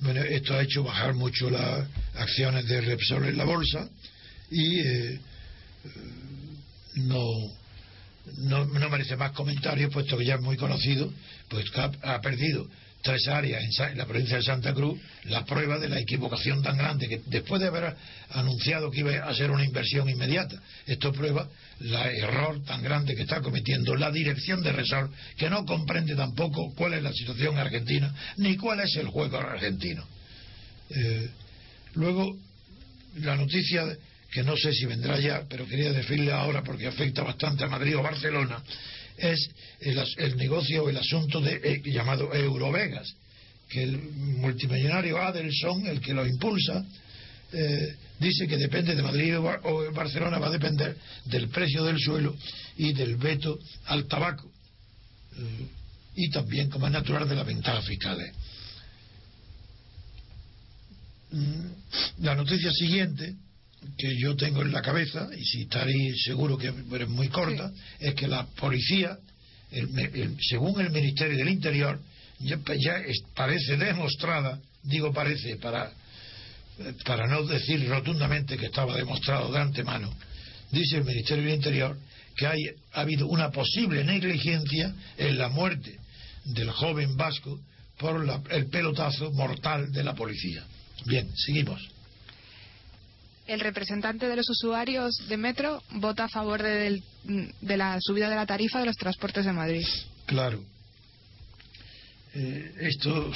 [0.00, 3.88] Bueno, esto ha hecho bajar mucho las acciones de Repsol en la bolsa
[4.50, 5.20] y eh,
[6.96, 7.24] no,
[8.38, 11.12] no, no, merece más comentarios, puesto que ya es muy conocido,
[11.48, 12.66] pues ha perdido
[13.04, 17.06] tres áreas en, la provincia de Santa Cruz la prueba de la equivocación tan grande
[17.06, 17.94] que después de haber
[18.30, 21.46] anunciado que iba a ser una inversión inmediata, esto prueba
[21.80, 26.72] el error tan grande que está cometiendo la dirección de Resort, que no comprende tampoco
[26.74, 30.04] cuál es la situación argentina ni cuál es el juego argentino.
[30.88, 31.28] Eh,
[31.94, 32.38] luego,
[33.16, 33.84] la noticia
[34.34, 37.96] que no sé si vendrá ya, pero quería decirle ahora porque afecta bastante a Madrid
[37.96, 38.60] o Barcelona,
[39.16, 43.14] es el, negocio o el asunto de, eh, llamado Eurovegas,
[43.68, 46.84] que el multimillonario Adelson, el que lo impulsa,
[47.52, 52.34] eh, dice que depende de Madrid o Barcelona, va a depender del precio del suelo
[52.76, 54.50] y del veto al tabaco.
[55.38, 55.66] Eh,
[56.16, 58.34] y también, como es natural, de las ventajas fiscales.
[61.30, 63.36] Mm, la noticia siguiente
[63.96, 68.14] que yo tengo en la cabeza, y si estaréis seguro que es muy corta, es
[68.14, 69.18] que la policía,
[70.48, 72.00] según el Ministerio del Interior,
[72.40, 72.58] ya,
[73.34, 75.92] parece demostrada, digo parece para,
[77.04, 80.12] para no decir rotundamente que estaba demostrado de antemano,
[80.70, 81.96] dice el Ministerio del Interior
[82.36, 82.60] que hay,
[82.92, 85.96] ha habido una posible negligencia en la muerte
[86.44, 87.60] del joven vasco
[87.96, 90.64] por el pelotazo mortal de la policía.
[91.06, 91.93] Bien, seguimos
[93.46, 97.02] el representante de los usuarios de Metro vota a favor de,
[97.60, 99.86] la subida de la tarifa de los transportes de Madrid.
[100.26, 100.64] Claro.
[102.34, 103.30] Eh, esto,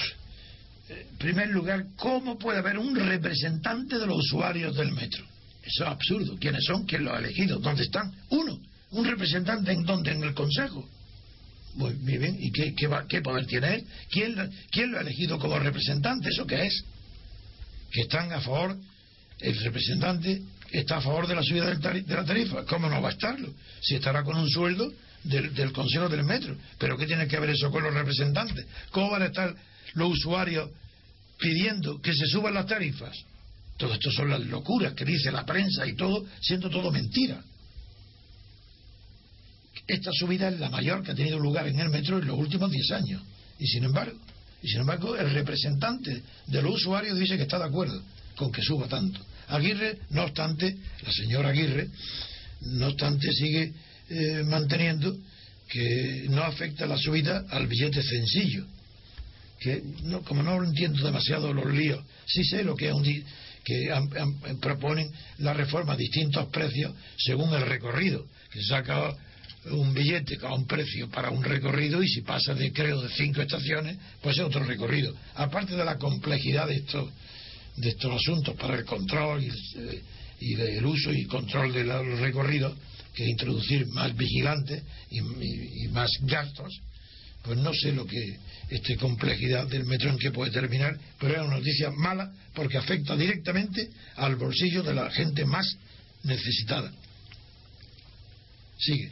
[0.88, 5.24] eh, en primer lugar, ¿cómo puede haber un representante de los usuarios del Metro?
[5.62, 6.38] Eso es absurdo.
[6.40, 6.86] ¿Quiénes son?
[6.86, 7.58] ¿Quién lo ha elegido?
[7.58, 8.10] ¿Dónde están?
[8.30, 8.58] Uno.
[8.90, 10.12] ¿Un representante en dónde?
[10.12, 10.88] En el Consejo.
[11.74, 12.36] Muy bien.
[12.40, 13.86] ¿Y qué, qué, poder tiene él?
[14.10, 14.34] ¿Quién,
[14.70, 16.30] ¿Quién lo ha elegido como representante?
[16.30, 16.84] ¿Eso qué es?
[17.92, 18.76] Que están a favor
[19.40, 22.64] el representante está a favor de la subida de la tarifa.
[22.64, 23.52] ¿Cómo no va a estarlo?
[23.80, 24.92] Si estará con un sueldo
[25.24, 26.56] del, Consejo del Metro.
[26.78, 28.66] ¿Pero qué tiene que ver eso con los representantes?
[28.90, 29.54] ¿Cómo van a estar
[29.94, 30.70] los usuarios
[31.38, 33.16] pidiendo que se suban las tarifas?
[33.76, 37.40] Todo esto son las locuras que dice la prensa y todo, siendo todo mentira.
[39.86, 42.70] Esta subida es la mayor que ha tenido lugar en el metro en los últimos
[42.70, 43.22] 10 años.
[43.58, 44.18] Y sin embargo,
[44.62, 48.02] y sin embargo, el representante de los usuarios dice que está de acuerdo
[48.36, 49.20] con que suba tanto.
[49.48, 51.88] Aguirre, no obstante, la señora Aguirre,
[52.62, 53.72] no obstante, sigue
[54.10, 55.16] eh, manteniendo
[55.68, 58.64] que no afecta la subida al billete sencillo.
[59.60, 63.04] Que no, como no entiendo demasiado los líos, sí sé lo que es un
[63.64, 63.92] que
[64.62, 69.14] proponen la reforma a distintos precios según el recorrido, que saca
[69.70, 73.42] un billete a un precio para un recorrido y si pasa de creo de cinco
[73.42, 75.14] estaciones, pues es otro recorrido.
[75.34, 77.10] Aparte de la complejidad de estos
[77.80, 80.02] de estos asuntos para el control y, eh,
[80.40, 82.76] y del uso y control de los recorridos,
[83.14, 86.80] que introducir más vigilantes y, más gastos,
[87.42, 88.38] pues no sé lo que
[88.70, 93.16] esta complejidad del metro en qué puede terminar, pero es una noticia mala porque afecta
[93.16, 95.66] directamente al bolsillo de la gente más
[96.22, 96.92] necesitada.
[98.78, 99.10] Sigue.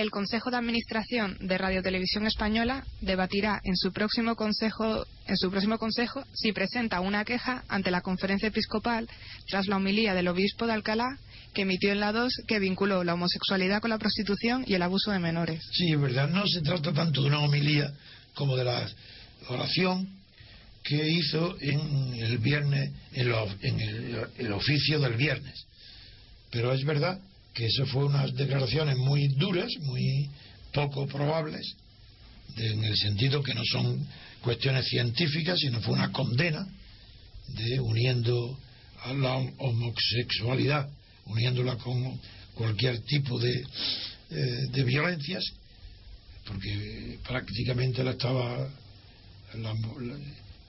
[0.00, 5.50] El Consejo de Administración de Radio Televisión Española debatirá en su próximo consejo, en su
[5.50, 9.06] próximo consejo si presenta una queja ante la Conferencia Episcopal
[9.46, 11.18] tras la homilía del obispo de Alcalá
[11.52, 15.10] que emitió en la 2 que vinculó la homosexualidad con la prostitución y el abuso
[15.10, 15.62] de menores.
[15.70, 16.30] Sí, es verdad.
[16.30, 17.92] No se trata tanto de una homilía
[18.32, 18.88] como de la
[19.50, 20.08] oración
[20.82, 25.66] que hizo en el viernes, en, el oficio del viernes.
[26.50, 27.20] Pero es verdad
[27.54, 30.28] que eso fue unas declaraciones muy duras, muy
[30.72, 31.74] poco probables,
[32.56, 34.06] en el sentido que no son
[34.42, 36.66] cuestiones científicas, sino fue una condena
[37.48, 38.58] de uniendo
[39.02, 40.88] a la homosexualidad,
[41.26, 42.20] uniéndola con
[42.54, 43.64] cualquier tipo de,
[44.30, 45.44] eh, de violencias,
[46.44, 48.68] porque prácticamente la estaba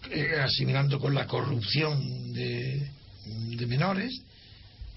[0.10, 2.88] eh, asimilando con la corrupción de
[3.68, 4.22] menores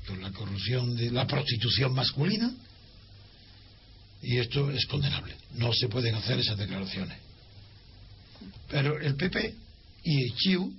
[0.06, 2.52] con la corrupción de la prostitución masculina
[4.24, 5.36] y esto es condenable.
[5.54, 7.18] No se pueden hacer esas declaraciones.
[8.70, 9.54] Pero el PP
[10.04, 10.74] y el CHIU,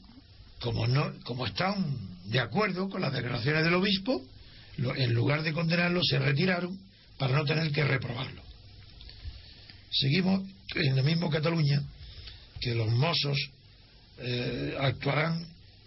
[0.60, 1.86] como, no, como están
[2.26, 4.24] de acuerdo con las declaraciones del obispo,
[4.78, 6.78] en lugar de condenarlo, se retiraron
[7.18, 8.42] para no tener que reprobarlo.
[9.92, 10.44] Seguimos
[10.76, 11.82] en el mismo Cataluña
[12.60, 13.38] que los mozos
[14.18, 15.46] eh, actuarán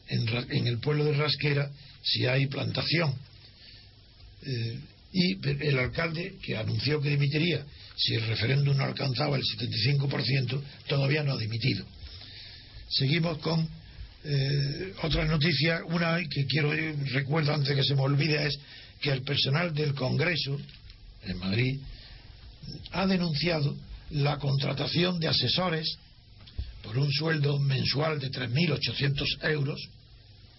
[0.09, 1.71] en, en el pueblo de Rasquera
[2.03, 3.15] si hay plantación
[4.43, 4.79] eh,
[5.13, 7.65] y el alcalde, que anunció que dimitiría
[7.97, 11.85] si el referéndum no alcanzaba el 75%, todavía no ha dimitido.
[12.91, 13.69] Seguimos con
[14.25, 16.73] eh, otra noticia, una que quiero
[17.13, 18.59] recuerdo antes que se me olvide es
[19.01, 20.59] que el personal del Congreso
[21.23, 21.81] en Madrid
[22.93, 23.77] ha denunciado
[24.11, 25.99] la contratación de asesores
[26.83, 29.89] por un sueldo mensual de 3.800 euros,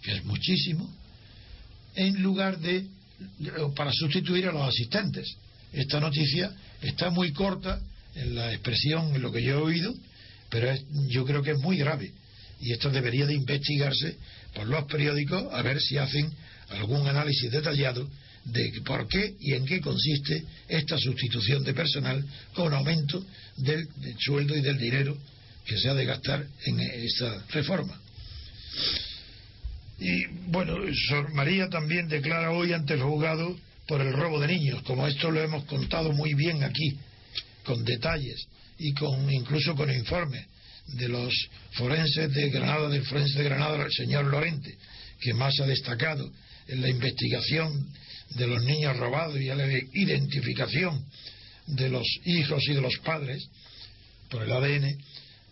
[0.01, 0.89] que es muchísimo,
[1.95, 2.85] en lugar de
[3.75, 5.27] para sustituir a los asistentes.
[5.73, 6.51] Esta noticia
[6.81, 7.79] está muy corta
[8.15, 9.93] en la expresión, en lo que yo he oído,
[10.49, 10.73] pero
[11.07, 12.11] yo creo que es muy grave.
[12.61, 14.17] Y esto debería de investigarse
[14.53, 16.29] por los periódicos a ver si hacen
[16.69, 18.09] algún análisis detallado
[18.45, 23.23] de por qué y en qué consiste esta sustitución de personal con aumento
[23.57, 25.17] del, del sueldo y del dinero
[25.65, 27.99] que se ha de gastar en esta reforma.
[29.99, 30.77] Y bueno,
[31.09, 33.57] Sor María también declara hoy ante el juzgado
[33.87, 36.97] por el robo de niños, como esto lo hemos contado muy bien aquí,
[37.65, 40.45] con detalles y con incluso con informes
[40.87, 41.33] de los
[41.73, 44.77] forenses de Granada, del forense de Granada, el señor Lorente,
[45.19, 46.31] que más ha destacado
[46.67, 47.89] en la investigación
[48.35, 51.03] de los niños robados y en la identificación
[51.67, 53.47] de los hijos y de los padres
[54.29, 54.97] por el ADN,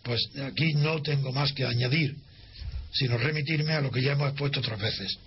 [0.02, 2.16] pues aquí no tengo más que añadir
[2.92, 5.18] sino remitirme a lo que ya hemos expuesto otras veces.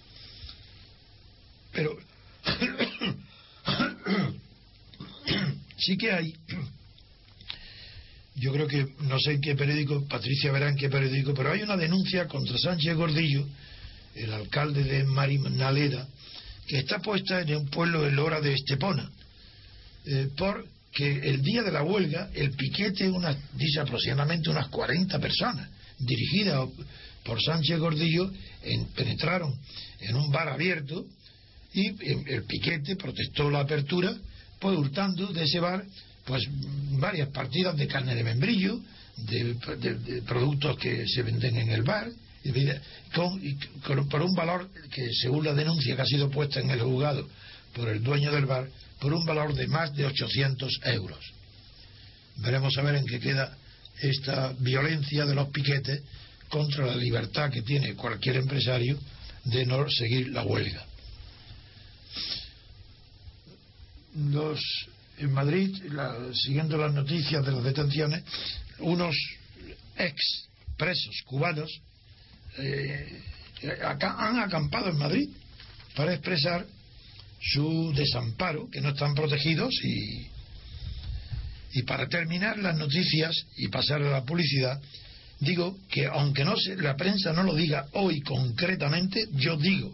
[1.71, 1.97] Pero
[5.78, 6.34] sí que hay,
[8.36, 11.62] yo creo que, no sé en qué periódico, Patricia verá en qué periódico, pero hay
[11.62, 13.47] una denuncia contra Sánchez Gordillo,
[14.15, 16.08] el alcalde de Marinaleda,
[16.67, 19.10] que está puesta en un pueblo en hora de Estepona,
[20.06, 25.69] eh, porque el día de la huelga, el piquete, una, dice aproximadamente unas 40 personas,
[26.00, 26.67] dirigidas
[27.24, 28.32] por Sánchez Gordillo
[28.96, 29.54] penetraron
[30.00, 31.06] en un bar abierto
[31.74, 31.88] y
[32.32, 34.14] el piquete protestó la apertura,
[34.60, 35.84] pues hurtando de ese bar
[36.26, 36.44] pues
[37.00, 38.80] varias partidas de carne de membrillo,
[39.18, 42.10] de, productos que se venden en el bar,
[43.14, 47.28] con, por un valor que según la denuncia que ha sido puesta en el juzgado
[47.74, 48.68] por el dueño del bar,
[49.00, 51.20] por un valor de más de 800 euros.
[52.38, 53.58] Veremos a ver en qué queda
[54.02, 56.02] esta violencia de los piquetes
[56.52, 59.00] contra la libertad que tiene cualquier empresario
[59.46, 60.86] de no seguir la huelga.
[65.18, 65.74] En Madrid,
[66.34, 68.24] siguiendo las noticias de las detenciones,
[68.80, 69.16] unos
[69.98, 71.72] ex presos cubanos
[72.58, 73.21] eh,
[74.02, 75.30] han acampado en Madrid
[75.96, 76.65] para expresar
[77.40, 80.28] su desamparo, que no están protegidos y,
[81.73, 84.82] y para terminar las noticias y pasar a la publicidad,
[85.42, 89.94] digo que aunque no se, la prensa no lo diga hoy concretamente, yo digo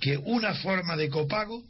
[0.00, 1.62] que una forma de copago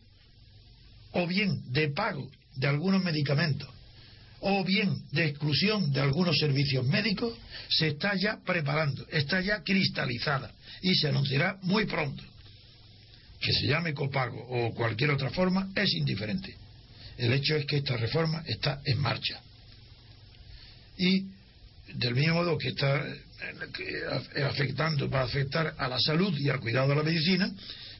[1.12, 3.68] o bien de pago de algunos medicamentos
[4.40, 7.36] o bien de exclusión de algunos servicios médicos
[7.68, 12.22] se está ya preparando, está ya cristalizada y se anunciará muy pronto.
[13.40, 16.54] Que se llame copago o cualquier otra forma es indiferente.
[17.16, 19.40] El hecho es que esta reforma está en marcha.
[20.96, 21.37] Y
[21.94, 23.04] del mismo modo que está
[24.44, 27.50] afectando, va a afectar a la salud y al cuidado de la medicina,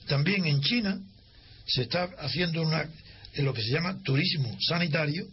[0.06, 0.98] también en China
[1.66, 2.88] se está haciendo una,
[3.36, 5.26] lo que se llama turismo sanitario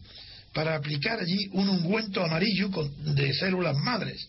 [0.53, 4.28] para aplicar allí un ungüento amarillo de células madres,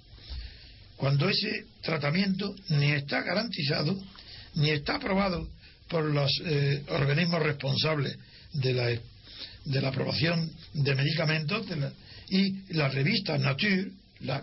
[0.96, 3.96] cuando ese tratamiento ni está garantizado
[4.54, 5.48] ni está aprobado
[5.88, 8.16] por los eh, organismos responsables
[8.54, 11.66] de la, de la aprobación de medicamentos
[12.30, 14.42] y la revista Nature, la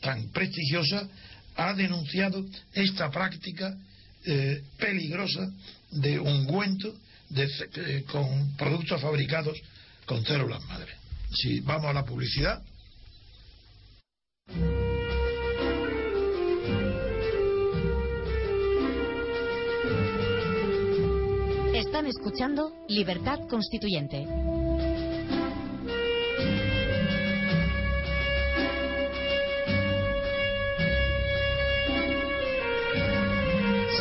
[0.00, 1.08] tan prestigiosa,
[1.56, 3.76] ha denunciado esta práctica
[4.24, 5.50] eh, peligrosa
[5.90, 6.94] de ungüento
[7.30, 9.58] de, eh, con productos fabricados
[10.06, 10.92] con células madre.
[11.32, 12.62] Si vamos a la publicidad.
[21.74, 24.26] Están escuchando Libertad Constituyente.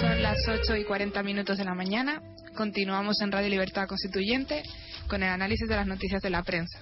[0.04, 2.22] Son las 8 y 40 minutos de la mañana.
[2.58, 4.62] Continuamos en Radio Libertad Constituyente
[5.08, 6.78] con el análisis de las noticias de la prensa.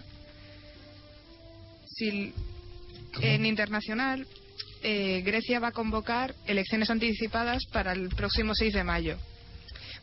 [1.85, 2.33] Si,
[3.21, 4.25] en internacional,
[4.81, 9.17] eh, Grecia va a convocar elecciones anticipadas para el próximo 6 de mayo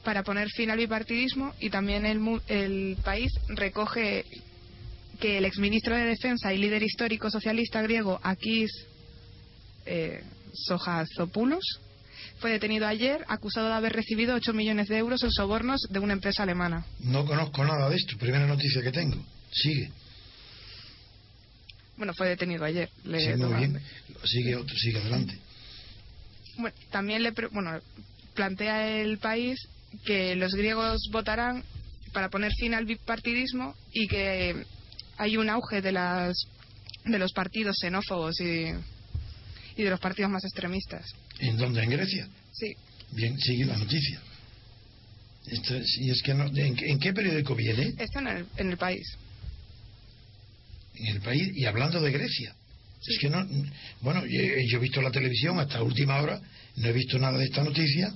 [0.04, 4.26] para poner fin al bipartidismo y también el, el país recoge
[5.18, 8.70] que el exministro de Defensa y líder histórico socialista griego Akis
[9.86, 11.80] eh, Sojazopoulos
[12.38, 16.12] fue detenido ayer acusado de haber recibido 8 millones de euros en sobornos de una
[16.12, 16.84] empresa alemana.
[17.00, 19.16] No conozco nada de esto, primera noticia que tengo.
[19.50, 19.90] Sigue.
[21.96, 22.88] Bueno, fue detenido ayer.
[23.04, 23.80] Le muy bien.
[24.24, 25.36] Sigue, otro, sigue adelante.
[26.56, 27.80] Bueno, también le bueno,
[28.34, 29.58] plantea el país
[30.04, 31.64] que los griegos votarán
[32.12, 34.64] para poner fin al bipartidismo y que
[35.16, 36.36] hay un auge de las
[37.04, 38.72] de los partidos xenófobos y,
[39.78, 41.06] y de los partidos más extremistas.
[41.38, 41.82] ¿En dónde?
[41.82, 42.28] ¿En Grecia?
[42.52, 42.74] Sí.
[43.12, 44.20] Bien, sigue la noticia.
[45.46, 47.94] Esto, es que ¿en, qué periódico viene?
[47.96, 49.06] Esto en el, en el país.
[50.96, 52.54] En el país, y hablando de Grecia.
[53.06, 53.46] Es que no.
[54.00, 56.40] Bueno, yo, yo, he visto la televisión hasta última hora,
[56.74, 58.12] no he visto nada de esta noticia,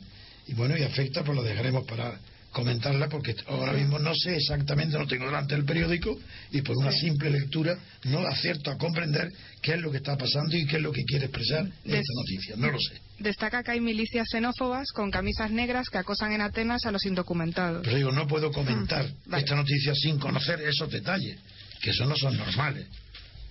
[0.49, 2.19] y bueno, y afecta, pues lo dejaremos para
[2.53, 6.19] comentarla porque ahora mismo no sé exactamente, no tengo delante el periódico
[6.51, 10.57] y por una simple lectura no acierto a comprender qué es lo que está pasando
[10.57, 12.57] y qué es lo que quiere expresar esta noticia.
[12.57, 13.01] No lo sé.
[13.19, 17.83] Destaca que hay milicias xenófobas con camisas negras que acosan en Atenas a los indocumentados.
[17.85, 21.39] Pero digo, no puedo comentar mm, esta noticia sin conocer esos detalles,
[21.81, 22.87] que eso no son normales.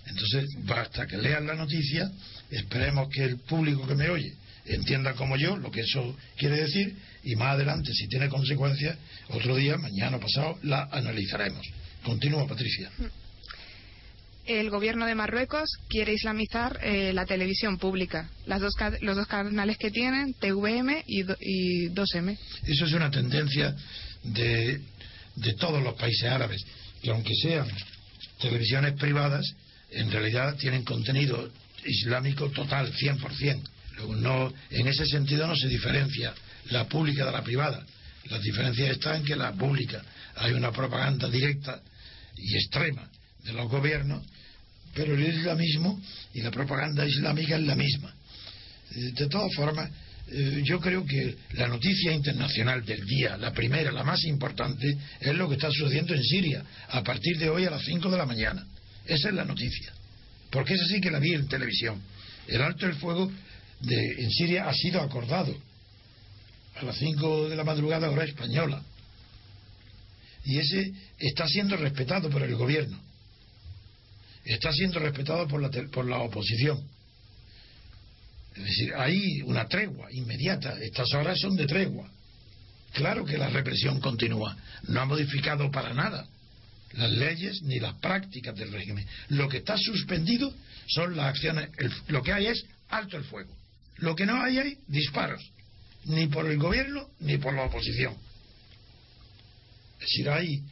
[0.05, 2.11] Entonces, basta que lean la noticia,
[2.49, 6.95] esperemos que el público que me oye entienda como yo lo que eso quiere decir
[7.23, 8.97] y más adelante, si tiene consecuencias,
[9.29, 11.65] otro día, mañana o pasado, la analizaremos.
[12.03, 12.89] Continúa, Patricia.
[14.45, 19.77] El gobierno de Marruecos quiere islamizar eh, la televisión pública, las dos, los dos canales
[19.77, 22.37] que tienen, TVM y, y 2M.
[22.65, 23.75] Eso es una tendencia
[24.23, 24.81] de,
[25.35, 26.63] de todos los países árabes,
[27.03, 27.67] que aunque sean
[28.39, 29.45] televisiones privadas,
[29.91, 31.51] en realidad tienen contenido
[31.85, 33.61] islámico total, 100%
[34.07, 36.33] no, en ese sentido no se diferencia
[36.69, 37.85] la pública de la privada.
[38.29, 40.03] La diferencia está en que la pública
[40.35, 41.81] hay una propaganda directa
[42.37, 43.09] y extrema
[43.43, 44.23] de los gobiernos,
[44.93, 46.01] pero el islamismo
[46.33, 48.13] y la propaganda islámica es la misma.
[48.95, 49.89] Eh, de todas formas,
[50.27, 55.35] eh, yo creo que la noticia internacional del día, la primera, la más importante, es
[55.35, 58.25] lo que está sucediendo en Siria a partir de hoy a las 5 de la
[58.25, 58.65] mañana.
[59.05, 59.91] Esa es la noticia.
[60.49, 62.01] Porque esa sí que la vi en televisión.
[62.47, 63.31] El alto del fuego
[63.81, 65.55] de, en Siria ha sido acordado
[66.75, 68.81] a las 5 de la madrugada hora española.
[70.43, 72.99] Y ese está siendo respetado por el gobierno.
[74.43, 76.81] Está siendo respetado por la, por la oposición.
[78.55, 80.77] Es decir, hay una tregua inmediata.
[80.81, 82.09] Estas horas son de tregua.
[82.93, 84.57] Claro que la represión continúa.
[84.87, 86.27] No ha modificado para nada
[86.93, 89.05] las leyes ni las prácticas del régimen.
[89.29, 90.53] Lo que está suspendido
[90.87, 91.69] son las acciones.
[92.07, 93.55] lo que hay es alto el fuego.
[94.01, 95.41] Lo que no hay hay disparos,
[96.05, 98.15] ni por el gobierno ni por la oposición.
[99.93, 100.63] Es decir, hay.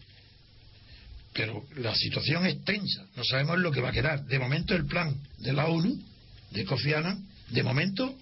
[1.33, 4.25] Pero la situación es tensa, no sabemos lo que va a quedar.
[4.25, 6.03] De momento, el plan de la ONU,
[6.51, 8.17] de Kofi Annan, de momento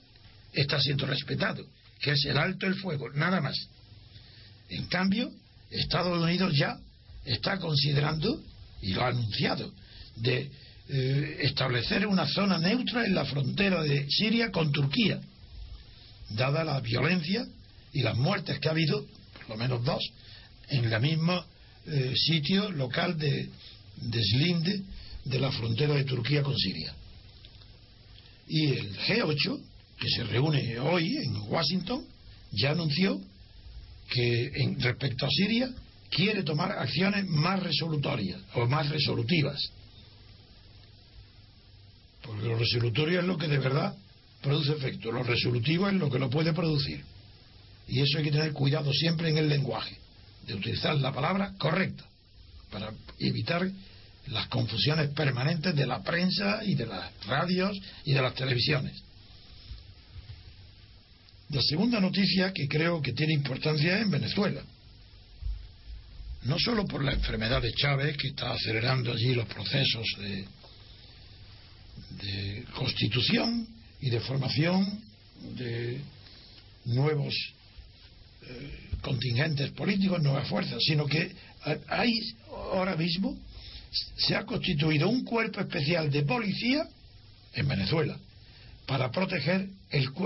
[0.51, 1.65] está siendo respetado,
[2.01, 3.55] que es el alto el fuego, nada más.
[4.69, 5.31] En cambio,
[5.71, 6.77] Estados Unidos ya
[7.23, 8.43] está considerando,
[8.81, 9.73] y lo ha anunciado,
[10.17, 10.51] de
[10.89, 15.19] eh, establecer una zona neutra en la frontera de Siria con Turquía,
[16.29, 17.45] dada la violencia
[17.93, 20.03] y las muertes que ha habido, por lo menos dos,
[20.69, 21.43] en el mismo
[21.87, 23.49] eh, sitio local de,
[23.97, 24.81] de Slinde,
[25.25, 26.93] de la frontera de Turquía con Siria.
[28.47, 29.59] Y el G8,
[29.99, 32.05] que se reúne hoy en Washington,
[32.51, 33.19] ya anunció
[34.09, 35.69] que en, respecto a Siria
[36.09, 39.59] quiere tomar acciones más resolutorias o más resolutivas.
[42.27, 43.95] Porque lo resolutorio es lo que de verdad
[44.41, 47.01] produce efecto, lo resolutivo es lo que lo puede producir.
[47.87, 49.97] Y eso hay que tener cuidado siempre en el lenguaje,
[50.45, 52.03] de utilizar la palabra correcta,
[52.69, 53.65] para evitar
[54.27, 59.01] las confusiones permanentes de la prensa y de las radios y de las televisiones.
[61.49, 64.61] La segunda noticia que creo que tiene importancia es en Venezuela.
[66.43, 70.45] No solo por la enfermedad de Chávez, que está acelerando allí los procesos de,
[72.21, 73.67] de constitución
[74.01, 75.01] y de formación
[75.55, 76.01] de
[76.85, 77.33] nuevos
[78.43, 81.31] eh, contingentes políticos, nuevas fuerzas, sino que
[81.87, 82.11] hay
[82.49, 83.37] ahora mismo
[84.17, 86.87] se ha constituido un cuerpo especial de policía
[87.53, 88.17] en Venezuela
[88.85, 89.67] para proteger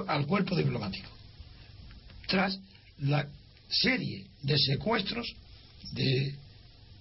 [0.07, 1.09] al cuerpo diplomático
[2.27, 2.57] tras
[2.99, 3.27] la
[3.69, 5.27] serie de secuestros
[5.93, 6.35] de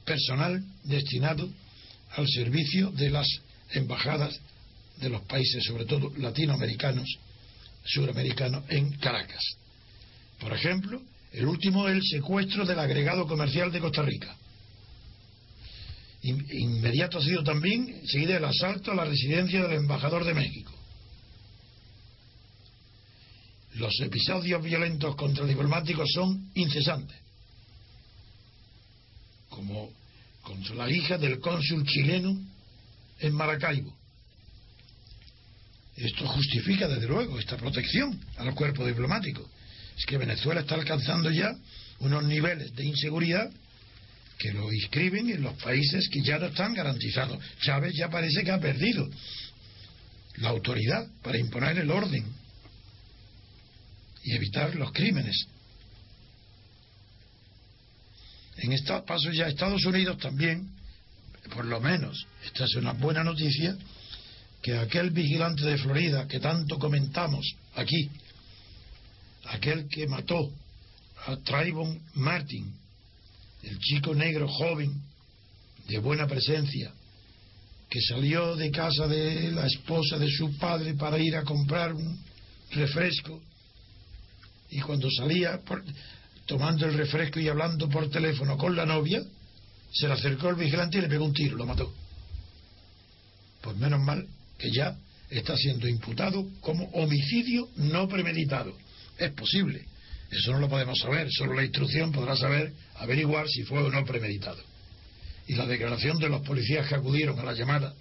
[0.05, 1.49] personal destinado
[2.17, 3.29] al servicio de las
[3.73, 4.41] embajadas
[5.01, 7.09] de los países, sobre todo latinoamericanos,
[7.85, 9.43] suramericanos, en Caracas.
[10.39, 11.01] Por ejemplo,
[11.33, 14.37] el último es el secuestro del agregado comercial de Costa Rica.
[16.23, 20.73] Inmediato ha sido también seguido el asalto a la residencia del embajador de México.
[23.75, 27.17] Los episodios violentos contra diplomáticos son incesantes,
[29.49, 29.91] como
[30.43, 32.37] contra la hija del cónsul chileno
[33.21, 34.00] en Maracaibo.
[36.01, 39.49] Esto justifica, desde luego, esta protección al cuerpo diplomático.
[39.97, 41.55] Es que Venezuela está alcanzando ya
[41.99, 43.51] unos niveles de inseguridad
[44.39, 47.39] que lo inscriben en los países que ya no están garantizados.
[47.61, 49.11] Chávez ya parece que ha perdido
[50.37, 52.25] la autoridad para imponer el orden
[54.25, 55.47] y evitar los crímenes.
[58.57, 60.71] En estos pasos ya Estados Unidos también,
[61.55, 63.77] por lo menos, esta es una buena noticia,
[64.63, 68.11] que aquel vigilante de Florida que tanto comentamos aquí,
[69.45, 70.51] aquel que mató
[71.27, 72.73] a Trayvon Martin,
[73.63, 75.03] el chico negro joven
[75.89, 76.93] de buena presencia,
[77.89, 82.23] que salió de casa de la esposa de su padre para ir a comprar un
[82.71, 83.41] refresco
[84.71, 85.61] y cuando salía
[86.47, 89.21] tomando el refresco y hablando por teléfono con la novia,
[89.93, 91.93] se le acercó el vigilante y le pegó un tiro, lo mató.
[93.61, 94.27] Pues menos mal
[94.61, 94.97] que ya
[95.31, 98.77] está siendo imputado como homicidio no premeditado.
[99.19, 99.85] Es posible,
[100.31, 104.05] eso no lo podemos saber, solo la instrucción podrá saber averiguar si fue o no
[104.05, 104.63] premeditado.
[105.47, 107.95] Y la declaración de los policías que acudieron a la llamada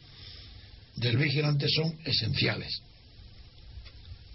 [0.96, 2.82] del vigilante son esenciales.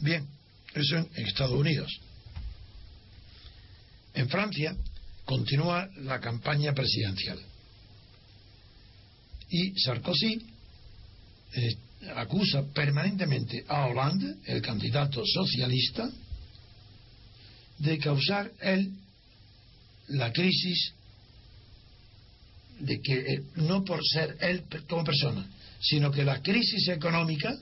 [0.00, 0.26] Bien,
[0.74, 1.90] eso en Estados Unidos.
[4.14, 4.76] En Francia
[5.24, 7.38] continúa la campaña presidencial.
[9.50, 10.46] Y Sarkozy
[11.52, 11.76] eh,
[12.16, 16.10] acusa permanentemente a Hollande, el candidato socialista,
[17.78, 18.92] de causar él
[20.08, 20.92] la crisis
[22.80, 25.46] de que eh, no por ser él como persona,
[25.80, 27.54] sino que la crisis económica,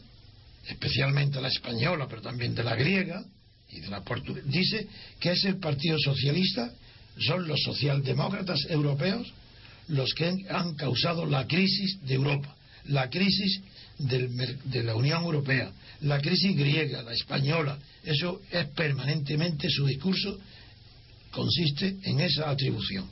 [0.66, 3.22] especialmente la española, pero también de la griega,
[3.70, 4.02] y de la
[4.44, 4.86] dice
[5.18, 6.72] que es el Partido Socialista,
[7.18, 9.32] son los socialdemócratas europeos
[9.88, 13.60] los que han causado la crisis de Europa, la crisis
[14.02, 15.70] de la Unión Europea,
[16.02, 17.78] la crisis griega, la española.
[18.04, 20.38] Eso es permanentemente su discurso,
[21.30, 23.08] consiste en esa atribución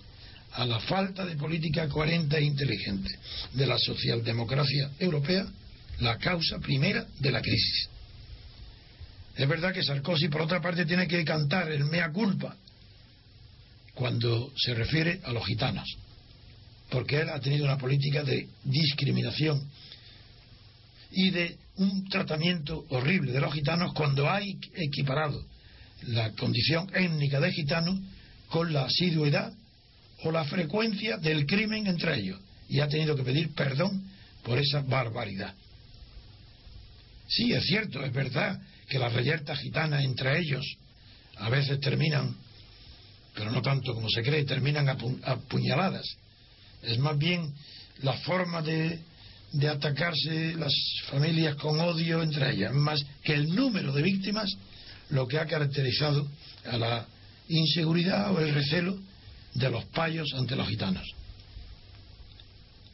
[0.52, 3.10] a la falta de política coherente e inteligente
[3.52, 5.46] de la socialdemocracia europea,
[6.00, 7.88] la causa primera de la crisis.
[9.36, 12.56] Es verdad que Sarkozy, por otra parte, tiene que cantar el mea culpa
[13.94, 15.86] cuando se refiere a los gitanos,
[16.90, 19.62] porque él ha tenido una política de discriminación
[21.12, 25.44] y de un tratamiento horrible de los gitanos cuando ha equiparado
[26.02, 27.98] la condición étnica de gitanos
[28.48, 29.52] con la asiduidad
[30.22, 32.38] o la frecuencia del crimen entre ellos
[32.68, 34.04] y ha tenido que pedir perdón
[34.42, 35.54] por esa barbaridad.
[37.28, 40.64] Sí, es cierto, es verdad que las reyertas gitanas entre ellos
[41.36, 42.34] a veces terminan,
[43.34, 46.16] pero no tanto como se cree, terminan apuñaladas.
[46.82, 47.52] Es más bien
[48.02, 49.00] la forma de,
[49.52, 50.72] de atacarse las
[51.10, 54.48] familias con odio entre ellas, más que el número de víctimas
[55.10, 56.28] lo que ha caracterizado
[56.66, 57.06] a la
[57.48, 58.96] inseguridad o el recelo
[59.54, 61.04] de los payos ante los gitanos.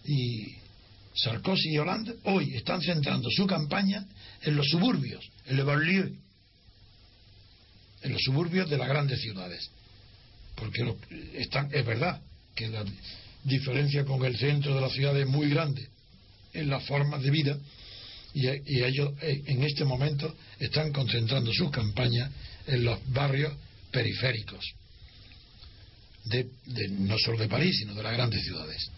[0.05, 0.55] Y
[1.15, 4.07] Sarkozy y Hollande hoy están centrando su campaña
[4.43, 6.13] en los suburbios, en los banlieues,
[8.03, 9.71] en los suburbios de las grandes ciudades.
[10.55, 10.95] Porque
[11.35, 12.23] están, es verdad
[12.55, 12.85] que la
[13.45, 15.87] diferencia con el centro de la ciudad es muy grande
[16.57, 17.57] en las formas de vida
[18.37, 18.49] y,
[18.83, 22.31] ellos eh, en este momento están concentrando sus campañas
[22.67, 23.55] en los barrios
[23.91, 24.63] periféricos,
[26.25, 26.47] de,
[26.91, 28.91] no solo de París, sino de las grandes ciudades.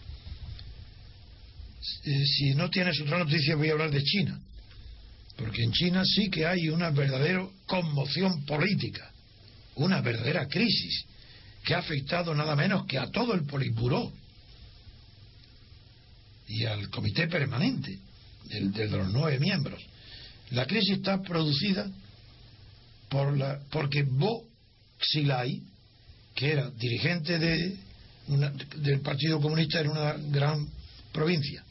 [2.03, 4.37] Eh, si no tienes otra noticia, voy a hablar de China,
[5.37, 9.09] porque en China sí que hay una verdadera conmoción política,
[9.75, 11.05] una verdadera crisis
[11.63, 14.11] que ha afectado nada menos que a todo el Politburó
[16.49, 17.97] y al comité permanente
[18.49, 19.81] de los nueve miembros.
[20.51, 21.89] La crisis está producida
[23.07, 24.43] por la, porque Bo
[24.99, 25.61] Xilai,
[26.35, 27.77] que era dirigente de
[28.77, 30.67] del Partido Comunista en una gran
[31.11, 31.63] provincia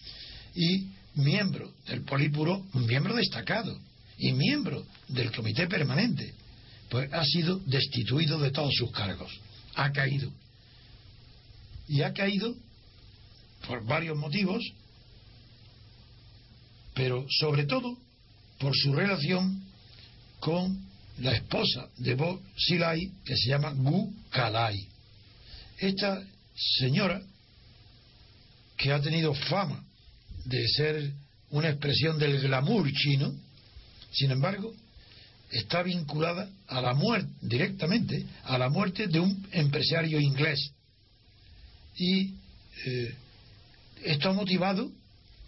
[0.55, 3.79] y miembro del Politburo, un miembro destacado
[4.19, 6.35] y miembro del Comité Permanente,
[6.91, 9.31] pues ha sido destituido de todos sus cargos,
[9.75, 10.33] ha caído.
[11.87, 12.55] Y ha caído
[13.67, 14.63] por varios motivos,
[16.95, 17.97] pero sobre todo
[18.59, 19.63] por su relación
[20.41, 20.89] con
[21.19, 24.87] la esposa de Bo Silai, que se llama Gu Kalai.
[25.79, 26.23] Esta
[26.79, 27.21] señora,
[28.77, 29.85] que ha tenido fama
[30.45, 31.13] de ser
[31.51, 33.35] una expresión del glamour chino,
[34.13, 34.73] sin embargo,
[35.51, 40.73] está vinculada a la muerte, directamente, a la muerte de un empresario inglés.
[41.97, 42.35] Y
[42.87, 43.15] eh,
[44.05, 44.91] esto ha motivado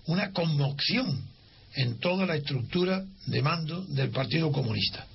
[0.06, 1.28] una conmoción
[1.74, 5.06] en toda la estructura de mando del Partido Comunista.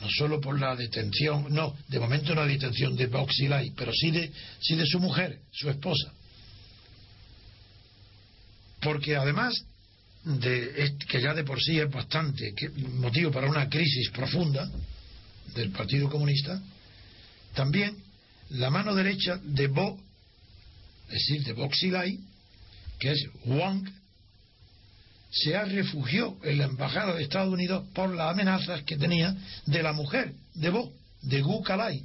[0.00, 4.10] No solo por la detención, no, de momento no la detención de Boxilay, pero sí
[4.10, 6.12] de, sí de su mujer, su esposa.
[8.80, 9.54] Porque además
[10.24, 12.52] de que ya de por sí es bastante
[12.94, 14.68] motivo para una crisis profunda
[15.54, 16.60] del Partido Comunista,
[17.54, 17.96] también
[18.50, 20.00] la mano derecha de Bo,
[21.12, 22.18] es decir, de Boxilay,
[22.98, 23.86] que es Wang,
[25.30, 29.34] se ha refugiado en la embajada de Estados Unidos por las amenazas que tenía
[29.66, 30.92] de la mujer de Bo,
[31.22, 32.02] de Gu Kalai,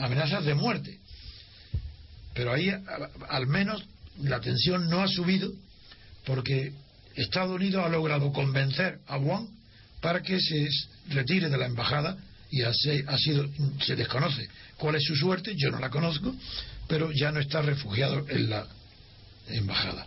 [0.00, 0.98] amenazas de muerte.
[2.34, 2.72] Pero ahí
[3.28, 3.84] al menos
[4.22, 5.52] la tensión no ha subido
[6.24, 6.72] porque
[7.16, 9.48] Estados Unidos ha logrado convencer a Wang
[10.00, 10.68] para que se
[11.08, 12.16] retire de la embajada
[12.50, 13.48] y ha sido
[13.80, 16.34] se desconoce cuál es su suerte, yo no la conozco,
[16.90, 18.66] pero ya no está refugiado en la
[19.48, 20.06] embajada.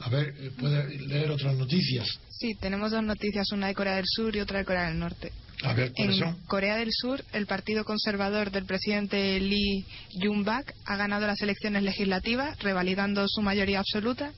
[0.00, 2.08] A ver, ¿puede leer otras noticias?
[2.30, 5.32] Sí, tenemos dos noticias, una de Corea del Sur y otra de Corea del Norte.
[5.62, 9.86] A ver, ¿cuáles en Corea del Sur, el partido conservador del presidente Lee
[10.20, 14.32] Jung-bak ha ganado las elecciones legislativas, revalidando su mayoría absoluta.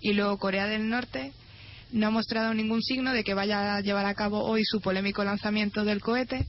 [0.00, 1.32] Y luego Corea del Norte
[1.92, 5.24] no ha mostrado ningún signo de que vaya a llevar a cabo hoy su polémico
[5.24, 6.46] lanzamiento del cohete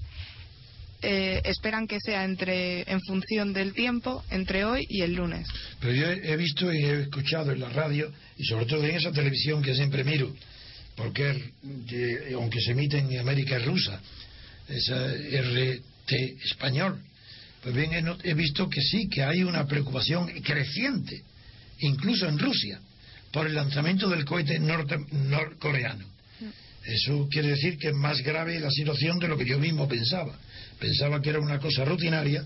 [1.04, 5.48] eh, esperan que sea entre en función del tiempo entre hoy y el lunes.
[5.80, 9.12] Pero yo he visto y he escuchado en la radio y sobre todo en esa
[9.12, 10.34] televisión que siempre miro,
[10.96, 11.52] porque
[12.34, 14.00] aunque se emite en América rusa,
[14.68, 16.12] esa RT
[16.46, 17.00] español,
[17.62, 17.92] pues bien
[18.24, 21.22] he, visto que sí, que hay una preocupación creciente,
[21.80, 22.80] incluso en Rusia,
[23.32, 26.13] por el lanzamiento del cohete norcoreano.
[26.86, 30.38] Eso quiere decir que es más grave la situación de lo que yo mismo pensaba
[30.84, 32.46] pensaba que era una cosa rutinaria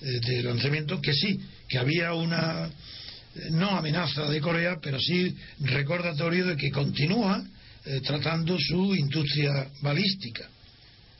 [0.00, 5.34] eh, de lanzamiento, que sí, que había una, eh, no amenaza de Corea, pero sí
[5.60, 7.42] recordatorio de que continúa
[7.86, 10.46] eh, tratando su industria balística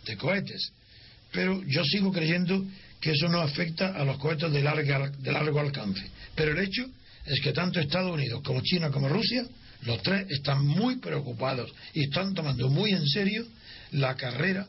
[0.04, 0.70] de cohetes.
[1.32, 2.62] Pero yo sigo creyendo
[3.00, 6.02] que eso no afecta a los cohetes de, larga, de largo alcance.
[6.34, 6.84] Pero el hecho
[7.24, 9.44] es que tanto Estados Unidos como China como Rusia,
[9.82, 13.46] los tres están muy preocupados y están tomando muy en serio
[13.92, 14.66] la carrera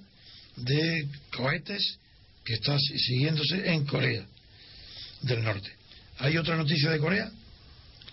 [0.56, 1.98] de cohetes
[2.44, 4.26] que está siguiéndose en Corea
[5.22, 5.70] del Norte.
[6.20, 7.32] ¿Hay otra noticia de Corea?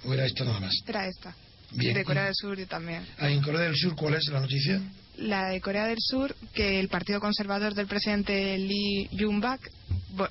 [0.04, 0.74] ¿O era esta nada más?
[0.86, 1.34] Era esta.
[1.72, 3.04] De Corea del Sur también.
[3.18, 4.80] Ah, ¿En Corea del Sur cuál es la noticia?
[5.18, 9.70] La de Corea del Sur, que el Partido Conservador del presidente Lee Jung-bak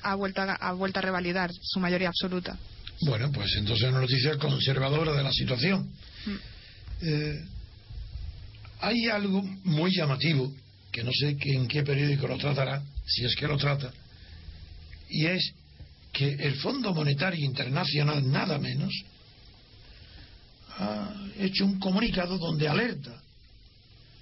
[0.01, 2.57] ha vuelto a, ha vuelto a revalidar su mayoría absoluta.
[3.01, 5.89] Bueno, pues entonces es una noticia conservadora de la situación.
[6.25, 6.54] Mm.
[7.01, 7.43] Eh,
[8.79, 10.51] hay algo muy llamativo
[10.91, 13.91] que no sé en qué periódico lo tratará, si es que lo trata,
[15.09, 15.53] y es
[16.13, 18.93] que el Fondo Monetario Internacional, nada menos,
[20.77, 23.21] ha hecho un comunicado donde alerta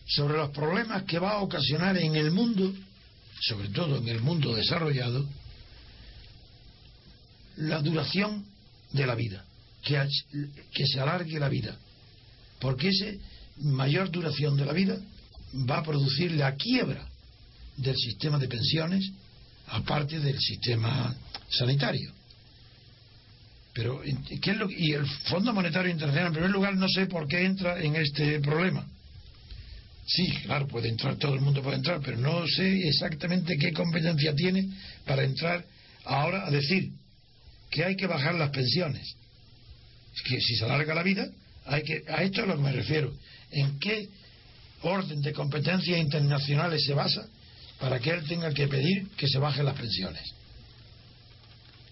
[0.08, 2.74] sobre los problemas que va a ocasionar en el mundo,
[3.40, 5.28] sobre todo en el mundo desarrollado,
[7.58, 8.46] la duración
[8.92, 9.46] de la vida.
[9.84, 10.08] que,
[10.74, 11.78] que se alargue la vida,
[12.64, 13.08] porque esa
[13.58, 14.98] mayor duración de la vida
[15.70, 17.06] va a producir la quiebra
[17.76, 19.12] del sistema de pensiones,
[19.68, 21.14] aparte del sistema
[21.50, 22.10] sanitario.
[23.74, 24.02] Pero,
[24.42, 27.44] ¿qué es lo y el Fondo Monetario Internacional, en primer lugar, no sé por qué
[27.44, 28.88] entra en este problema.
[30.06, 34.34] Sí, claro, puede entrar, todo el mundo puede entrar, pero no sé exactamente qué competencia
[34.36, 34.70] tiene
[35.06, 35.66] para entrar
[36.06, 36.92] ahora a decir
[37.70, 39.16] que hay que bajar las pensiones.
[40.24, 41.28] Que si se alarga la vida,
[41.66, 43.14] hay que, a esto es a lo que me refiero.
[43.52, 44.10] ¿En qué
[44.82, 47.26] orden de competencias internacionales se basa
[47.80, 50.24] para que él tenga que pedir que se bajen las pensiones?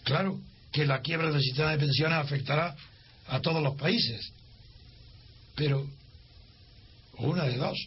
[0.04, 0.40] Claro
[0.72, 2.76] que la quiebra del sistema de pensiones afectará
[3.28, 4.32] a todos los países,
[5.56, 5.88] pero
[7.18, 7.78] una de dos.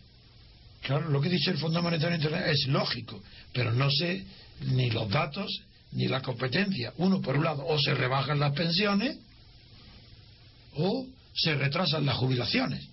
[0.82, 3.22] Claro, lo que dice el Fondo Monetario Internacional es lógico,
[3.52, 4.24] pero no sé
[4.60, 5.50] ni los datos
[5.92, 6.92] ni la competencia.
[6.98, 9.16] Uno, por un lado, o se rebajan las pensiones
[10.74, 12.86] o se retrasan las jubilaciones.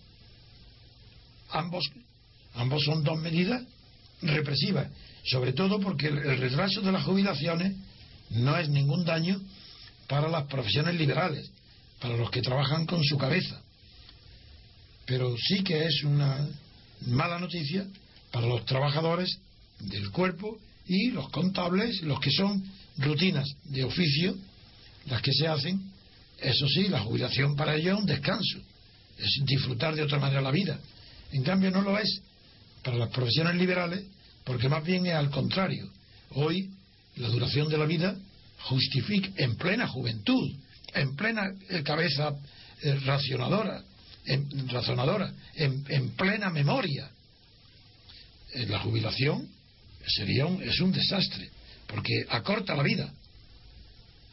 [1.50, 1.90] Ambos,
[2.56, 3.64] ambos son dos medidas
[4.22, 4.88] represivas,
[5.26, 7.76] sobre todo porque el retraso de las jubilaciones
[8.30, 9.40] no es ningún daño
[10.08, 11.50] para las profesiones liberales,
[12.00, 13.62] para los que trabajan con su cabeza.
[15.06, 16.48] Pero sí que es una
[17.08, 17.86] mala noticia
[18.32, 19.40] para los trabajadores
[19.80, 22.64] del cuerpo y los contables, los que son
[22.98, 24.36] rutinas de oficio,
[25.08, 25.91] las que se hacen,
[26.42, 28.60] eso sí, la jubilación para ellos es un descanso,
[29.18, 30.80] es disfrutar de otra manera la vida.
[31.32, 32.22] En cambio no lo es
[32.84, 34.04] para las profesiones liberales,
[34.44, 35.90] porque más bien es al contrario.
[36.32, 36.70] Hoy
[37.18, 38.16] la duración de la vida
[38.64, 40.52] justifica en plena juventud,
[40.94, 42.36] en plena eh, cabeza
[42.82, 43.84] eh, racionadora,
[44.26, 47.10] en, razonadora, en, plena memoria.
[48.54, 49.48] Eh, la jubilación
[50.08, 51.50] sería un, es un desastre,
[51.88, 53.12] porque acorta la vida.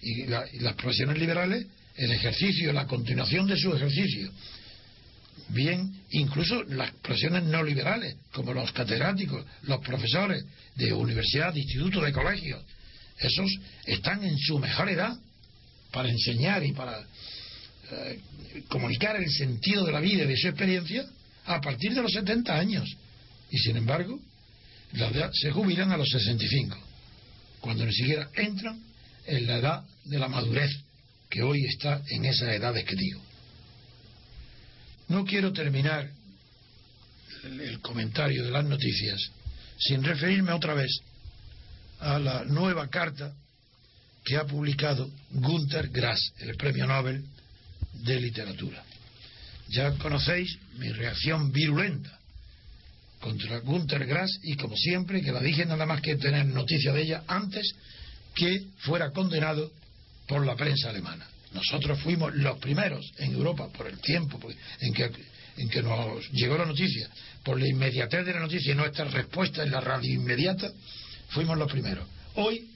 [0.00, 1.66] Y, las profesiones liberales,
[1.99, 4.30] el ejercicio, la continuación de su ejercicio,
[5.49, 10.44] bien, incluso las profesiones no liberales, como los catedráticos, los profesores
[10.76, 12.62] de universidad, de instituto, de colegios,
[13.18, 13.51] esos
[13.84, 15.18] están en su mejor edad
[15.90, 17.01] para enseñar y para
[17.90, 18.20] eh,
[18.68, 21.05] comunicar el sentido de la vida y de su experiencia
[21.46, 22.96] a partir de los 70 años.
[23.51, 24.20] Y sin embargo,
[25.32, 26.76] se jubilan a los 65,
[27.61, 28.80] cuando ni siquiera entran
[29.26, 30.70] en la edad de la madurez,
[31.29, 33.20] que hoy está en esas edades que digo.
[35.09, 36.11] No quiero terminar
[37.45, 39.31] el comentario de las noticias
[39.79, 40.91] sin referirme otra vez
[42.01, 43.35] a la nueva carta
[44.24, 47.24] que ha publicado Gunther Grass, el premio Nobel
[47.93, 48.85] de literatura.
[49.68, 52.18] Ya conocéis mi reacción virulenta
[53.20, 57.03] contra Gunther Grass y como siempre que la dije nada más que tener noticia de
[57.03, 57.74] ella antes
[58.35, 59.72] que fuera condenado
[60.29, 61.26] por la prensa alemana.
[61.53, 64.39] Nosotros fuimos los primeros en Europa por el tiempo
[64.81, 65.11] en que,
[65.57, 67.09] en que nos llegó la noticia,
[67.43, 70.70] por la inmediatez de la noticia y nuestra respuesta en la radio inmediata,
[71.31, 72.07] fuimos los primeros.
[72.35, 72.68] Hoy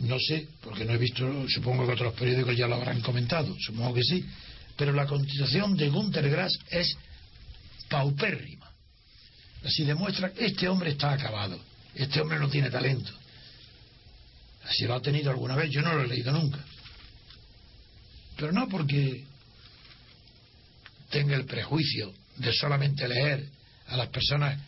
[0.00, 3.94] no sé, porque no he visto, supongo que otros periódicos ya lo habrán comentado, supongo
[3.94, 4.24] que sí,
[4.76, 6.96] pero la continuación de Gunter Grass es
[7.88, 8.70] paupérrima.
[9.64, 11.58] Así demuestra que este hombre está acabado,
[11.94, 13.12] este hombre no tiene talento.
[14.64, 16.64] Así lo ha tenido alguna vez, yo no lo he leído nunca.
[18.36, 19.24] Pero no porque
[21.10, 23.44] tenga el prejuicio de solamente leer
[23.88, 24.58] a las personas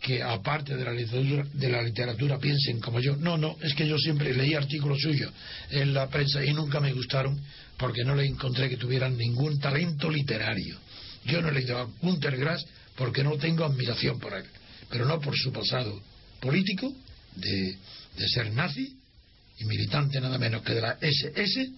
[0.00, 3.16] que aparte de la, literatura, de la literatura piensen como yo.
[3.16, 5.32] No, no, es que yo siempre leí artículos suyos
[5.70, 7.40] en la prensa y nunca me gustaron
[7.78, 10.78] porque no le encontré que tuvieran ningún talento literario.
[11.24, 12.64] Yo no he leído a Gunter Grass
[12.96, 14.44] porque no tengo admiración por él,
[14.90, 16.00] pero no por su pasado
[16.40, 16.92] político
[17.36, 17.76] de,
[18.16, 18.96] de ser nazi
[19.58, 21.70] y militante nada menos que de la SS,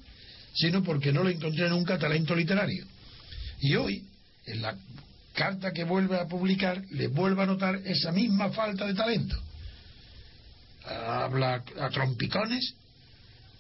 [0.54, 2.84] sino porque no le encontré nunca talento literario.
[3.60, 4.04] Y hoy,
[4.46, 4.76] en la
[5.34, 9.36] carta que vuelve a publicar le vuelve a notar esa misma falta de talento.
[10.84, 12.74] Habla a trompicones,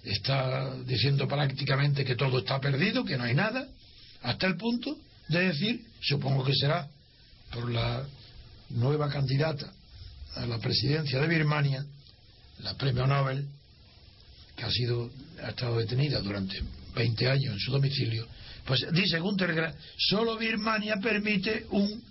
[0.04, 3.68] está diciendo prácticamente que todo está perdido, que no hay nada,
[4.22, 4.96] hasta el punto
[5.28, 6.88] de decir, supongo que será
[7.52, 8.06] por la
[8.70, 9.72] nueva candidata
[10.36, 11.84] a la presidencia de Birmania,
[12.60, 13.46] la premio Nobel,
[14.56, 15.10] que ha sido
[15.42, 16.60] ha estado detenida durante
[16.94, 18.26] 20 años en su domicilio,
[18.64, 22.02] pues dice Gunther Grass, solo Birmania permite un,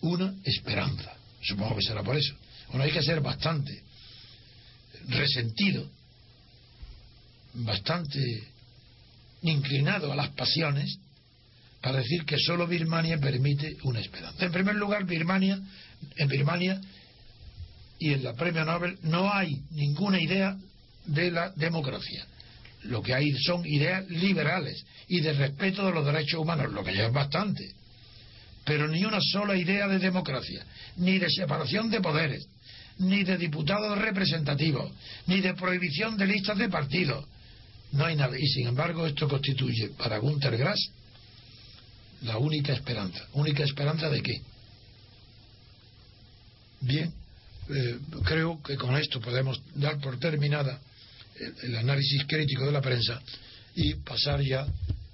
[0.00, 1.12] una esperanza.
[1.42, 2.34] Supongo que será por eso.
[2.68, 3.82] Bueno, hay que ser bastante
[5.08, 5.88] resentido,
[7.52, 8.20] bastante
[9.42, 10.98] inclinado a las pasiones
[11.82, 14.46] para decir que solo Birmania permite una esperanza.
[14.46, 15.60] En primer lugar, Birmania,
[16.16, 16.80] en Birmania
[17.98, 20.56] y en la premio Nobel no hay ninguna idea
[21.06, 22.26] de la democracia.
[22.84, 26.94] lo que hay son ideas liberales y de respeto de los derechos humanos, lo que
[26.94, 27.72] ya es bastante.
[28.64, 30.64] Pero ni una sola idea de democracia,
[30.96, 32.46] ni de separación de poderes,
[32.98, 34.92] ni de diputados representativos,
[35.26, 37.24] ni de prohibición de listas de partidos.
[37.92, 38.38] No hay nada.
[38.38, 40.90] Y sin embargo, esto constituye para Gunter Grass
[42.22, 43.24] la única esperanza.
[43.32, 44.40] ¿Única esperanza de qué?
[46.80, 47.12] Bien,
[47.70, 50.80] eh, creo que con esto podemos dar por terminada
[51.62, 53.20] el, análisis crítico de la prensa
[53.74, 54.66] y pasar ya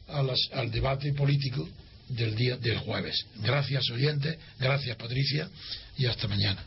[0.08, 1.68] al debate político
[2.08, 3.24] del día del jueves.
[3.42, 5.48] Gracias oyentes, gracias Patricia
[5.96, 6.64] y hasta mañana.